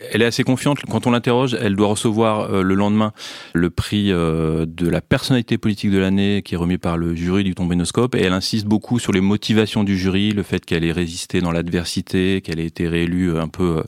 Elle 0.00 0.22
est 0.22 0.26
assez 0.26 0.44
confiante. 0.44 0.78
Quand 0.88 1.06
on 1.06 1.10
l'interroge, 1.10 1.56
elle 1.60 1.74
doit 1.74 1.88
recevoir 1.88 2.52
euh, 2.52 2.62
le 2.62 2.74
lendemain 2.74 3.12
le 3.52 3.68
prix 3.68 4.12
euh, 4.12 4.64
de 4.64 4.88
la 4.88 5.00
personnalité 5.00 5.58
politique 5.58 5.90
de 5.90 5.98
l'année 5.98 6.42
qui 6.44 6.54
est 6.54 6.56
remis 6.56 6.78
par 6.78 6.96
le 6.96 7.16
jury 7.16 7.42
du 7.42 7.54
Tombénoscope. 7.54 8.14
Et 8.14 8.20
elle 8.20 8.32
insiste 8.32 8.66
beaucoup 8.66 9.00
sur 9.00 9.12
les 9.12 9.20
motivations 9.20 9.82
du 9.82 9.98
jury, 9.98 10.30
le 10.30 10.44
fait 10.44 10.64
qu'elle 10.64 10.84
ait 10.84 10.92
résisté 10.92 11.40
dans 11.40 11.50
l'adversité, 11.50 12.40
qu'elle 12.42 12.60
ait 12.60 12.66
été 12.66 12.86
réélue 12.86 13.36
un 13.38 13.48
peu 13.48 13.82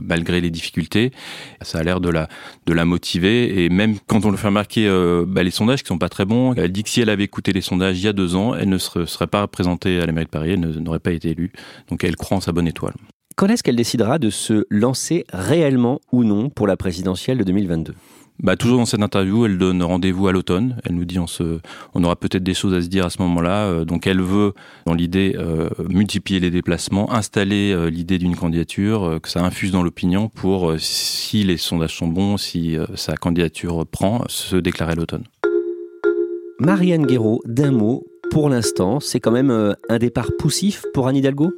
malgré 0.00 0.40
les 0.40 0.50
difficultés. 0.50 1.12
Ça 1.60 1.78
a 1.78 1.82
l'air 1.82 2.00
de 2.00 2.08
la, 2.08 2.28
de 2.66 2.72
la 2.72 2.84
motiver. 2.84 3.64
Et 3.64 3.68
même 3.68 3.98
quand 4.06 4.24
on 4.24 4.30
le 4.30 4.36
fait 4.36 4.48
remarquer 4.48 4.88
bah, 5.26 5.42
les 5.42 5.50
sondages 5.50 5.82
qui 5.82 5.88
sont 5.88 5.98
pas 5.98 6.08
très 6.08 6.24
bons, 6.24 6.54
elle 6.54 6.72
dit 6.72 6.82
que 6.82 6.90
si 6.90 7.00
elle 7.00 7.10
avait 7.10 7.24
écouté 7.24 7.52
les 7.52 7.60
sondages 7.60 7.98
il 7.98 8.04
y 8.04 8.08
a 8.08 8.12
deux 8.12 8.36
ans, 8.36 8.54
elle 8.54 8.68
ne 8.68 8.78
serait, 8.78 9.06
serait 9.06 9.26
pas 9.26 9.42
représentée 9.42 10.00
à 10.00 10.06
la 10.06 10.12
mairie 10.12 10.26
de 10.26 10.30
Paris, 10.30 10.52
elle 10.52 10.60
n'aurait 10.60 10.98
pas 10.98 11.12
été 11.12 11.30
élue. 11.30 11.52
Donc 11.88 12.04
elle 12.04 12.16
croit 12.16 12.38
en 12.38 12.40
sa 12.40 12.52
bonne 12.52 12.68
étoile. 12.68 12.94
Quand 13.36 13.48
est-ce 13.48 13.62
qu'elle 13.62 13.76
décidera 13.76 14.18
de 14.18 14.30
se 14.30 14.66
lancer 14.70 15.24
réellement 15.32 16.00
ou 16.12 16.24
non 16.24 16.50
pour 16.50 16.66
la 16.66 16.76
présidentielle 16.76 17.38
de 17.38 17.44
2022 17.44 17.94
bah, 18.42 18.56
toujours 18.56 18.78
dans 18.78 18.86
cette 18.86 19.02
interview, 19.02 19.44
elle 19.46 19.56
donne 19.56 19.82
rendez-vous 19.84 20.26
à 20.26 20.32
l'automne. 20.32 20.80
Elle 20.84 20.96
nous 20.96 21.04
dit 21.04 21.20
on, 21.20 21.28
se, 21.28 21.60
on 21.94 22.02
aura 22.02 22.16
peut-être 22.16 22.42
des 22.42 22.54
choses 22.54 22.74
à 22.74 22.80
se 22.80 22.88
dire 22.88 23.06
à 23.06 23.10
ce 23.10 23.22
moment-là. 23.22 23.66
Euh, 23.66 23.84
donc 23.84 24.08
elle 24.08 24.20
veut, 24.20 24.54
dans 24.84 24.94
l'idée, 24.94 25.36
euh, 25.38 25.68
multiplier 25.88 26.40
les 26.40 26.50
déplacements, 26.50 27.12
installer 27.12 27.72
euh, 27.72 27.88
l'idée 27.88 28.18
d'une 28.18 28.34
candidature, 28.34 29.20
que 29.22 29.28
ça 29.28 29.44
infuse 29.44 29.70
dans 29.70 29.84
l'opinion 29.84 30.28
pour, 30.28 30.74
si 30.78 31.44
les 31.44 31.56
sondages 31.56 31.96
sont 31.96 32.08
bons, 32.08 32.36
si 32.36 32.76
sa 32.96 33.14
candidature 33.16 33.86
prend, 33.86 34.24
se 34.26 34.56
déclarer 34.56 34.92
à 34.92 34.96
l'automne. 34.96 35.24
Marianne 36.58 37.06
Guéraud, 37.06 37.42
d'un 37.44 37.70
mot, 37.70 38.04
pour 38.32 38.48
l'instant, 38.48 38.98
c'est 38.98 39.20
quand 39.20 39.30
même 39.30 39.76
un 39.88 39.98
départ 39.98 40.30
poussif 40.38 40.84
pour 40.94 41.06
Anne 41.06 41.16
Hidalgo? 41.16 41.52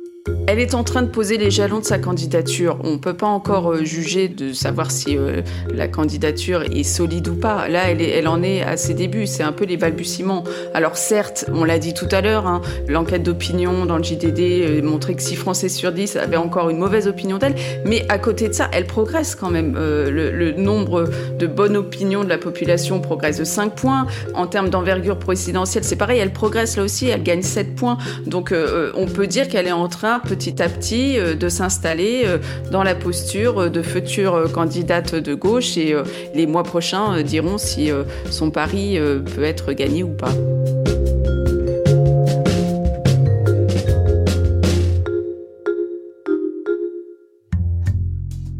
Elle 0.46 0.58
est 0.58 0.74
en 0.74 0.84
train 0.84 1.02
de 1.02 1.08
poser 1.08 1.37
les 1.37 1.50
jalons 1.50 1.80
de 1.80 1.84
sa 1.84 1.98
candidature. 1.98 2.78
On 2.82 2.92
ne 2.92 2.96
peut 2.96 3.14
pas 3.14 3.26
encore 3.26 3.72
euh, 3.72 3.84
juger 3.84 4.28
de 4.28 4.52
savoir 4.52 4.90
si 4.90 5.18
euh, 5.18 5.42
la 5.72 5.87
candidature 5.87 6.62
est 6.62 6.82
solide 6.82 7.28
ou 7.28 7.34
pas. 7.34 7.68
Là, 7.68 7.90
elle, 7.90 8.28
en 8.28 8.42
est 8.42 8.62
à 8.62 8.76
ses 8.76 8.94
débuts. 8.94 9.26
C'est 9.26 9.42
un 9.42 9.52
peu 9.52 9.64
les 9.64 9.76
balbutiements. 9.76 10.44
Alors 10.72 10.96
certes, 10.96 11.46
on 11.52 11.64
l'a 11.64 11.78
dit 11.78 11.92
tout 11.92 12.08
à 12.10 12.20
l'heure, 12.20 12.46
hein, 12.46 12.62
l'enquête 12.88 13.22
d'opinion 13.22 13.84
dans 13.84 13.98
le 13.98 14.02
JDD 14.02 14.40
euh, 14.40 14.82
montrait 14.82 15.14
que 15.14 15.22
6 15.22 15.37
Français 15.37 15.68
sur 15.68 15.92
10 15.92 16.16
avaient 16.16 16.37
encore 16.37 16.70
une 16.70 16.78
mauvaise 16.78 17.06
opinion 17.06 17.38
d'elle. 17.38 17.54
Mais 17.84 18.06
à 18.08 18.18
côté 18.18 18.48
de 18.48 18.54
ça, 18.54 18.70
elle 18.72 18.87
progresse 18.87 19.34
quand 19.34 19.50
même. 19.50 19.74
le, 19.74 20.54
nombre 20.54 21.08
de 21.38 21.46
bonnes 21.46 21.76
opinions 21.76 22.22
de 22.22 22.28
la 22.28 22.38
population 22.38 23.00
progresse 23.00 23.38
de 23.38 23.44
5 23.44 23.74
points. 23.74 24.06
En 24.34 24.46
termes 24.46 24.70
d'envergure 24.70 25.18
présidentielle, 25.18 25.84
c'est 25.84 25.96
pareil. 25.96 26.20
Elle 26.20 26.32
progresse 26.32 26.76
là 26.76 26.84
aussi. 26.84 27.08
Elle 27.08 27.22
gagne 27.22 27.42
7 27.42 27.74
points. 27.74 27.98
Donc 28.26 28.54
on 28.94 29.06
peut 29.06 29.26
dire 29.26 29.48
qu'elle 29.48 29.66
est 29.66 29.72
en 29.72 29.88
train 29.88 30.13
petit 30.20 30.62
à 30.62 30.68
petit 30.68 31.18
euh, 31.18 31.35
de 31.35 31.48
s'installer 31.48 32.22
euh, 32.24 32.38
dans 32.70 32.83
la 32.83 32.94
posture 32.94 33.70
de 33.70 33.83
future 33.83 34.50
candidate 34.53 35.14
de 35.14 35.35
gauche 35.35 35.77
et 35.77 35.92
euh, 35.92 36.03
les 36.35 36.46
mois 36.46 36.62
prochains 36.62 37.22
diront 37.22 37.59
si 37.59 37.90
son 38.31 38.50
pari 38.50 38.98
peut 39.35 39.42
être 39.42 39.72
gagné 39.72 40.03
ou 40.03 40.11
pas. 40.11 40.33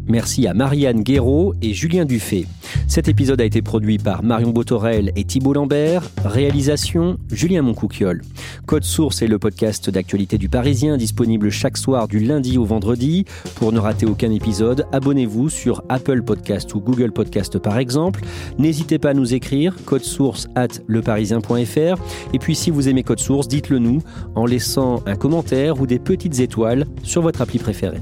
Merci 0.07 0.47
à 0.47 0.53
Marianne 0.53 1.01
Guéraud 1.01 1.53
et 1.61 1.73
Julien 1.73 2.05
Dufay. 2.05 2.45
Cet 2.87 3.07
épisode 3.07 3.41
a 3.41 3.45
été 3.45 3.61
produit 3.61 3.97
par 3.97 4.23
Marion 4.23 4.51
Botorel 4.51 5.11
et 5.15 5.23
Thibault 5.23 5.53
Lambert. 5.53 6.03
Réalisation 6.23 7.17
Julien 7.31 7.61
Moncouquiol. 7.61 8.21
Code 8.65 8.83
Source 8.83 9.21
est 9.21 9.27
le 9.27 9.39
podcast 9.39 9.89
d'actualité 9.89 10.37
du 10.37 10.49
Parisien 10.49 10.95
disponible 10.95 11.49
chaque 11.49 11.77
soir 11.77 12.07
du 12.07 12.19
lundi 12.19 12.57
au 12.57 12.63
vendredi. 12.63 13.25
Pour 13.55 13.71
ne 13.71 13.79
rater 13.79 14.05
aucun 14.05 14.31
épisode, 14.31 14.85
abonnez-vous 14.91 15.49
sur 15.49 15.83
Apple 15.89 16.21
Podcast 16.21 16.73
ou 16.75 16.79
Google 16.79 17.11
Podcast 17.11 17.57
par 17.59 17.77
exemple. 17.79 18.21
N'hésitez 18.59 18.99
pas 18.99 19.09
à 19.09 19.13
nous 19.13 19.33
écrire 19.33 19.75
code 19.85 20.03
source 20.03 20.47
at 20.55 20.67
leparisien.fr. 20.87 22.01
Et 22.33 22.39
puis 22.39 22.55
si 22.55 22.71
vous 22.71 22.87
aimez 22.87 23.03
Code 23.03 23.19
Source, 23.19 23.47
dites-le 23.47 23.79
nous 23.79 24.01
en 24.35 24.45
laissant 24.45 25.01
un 25.05 25.15
commentaire 25.15 25.81
ou 25.81 25.87
des 25.87 25.99
petites 25.99 26.39
étoiles 26.39 26.85
sur 27.03 27.21
votre 27.21 27.41
appli 27.41 27.59
préférée. 27.59 28.01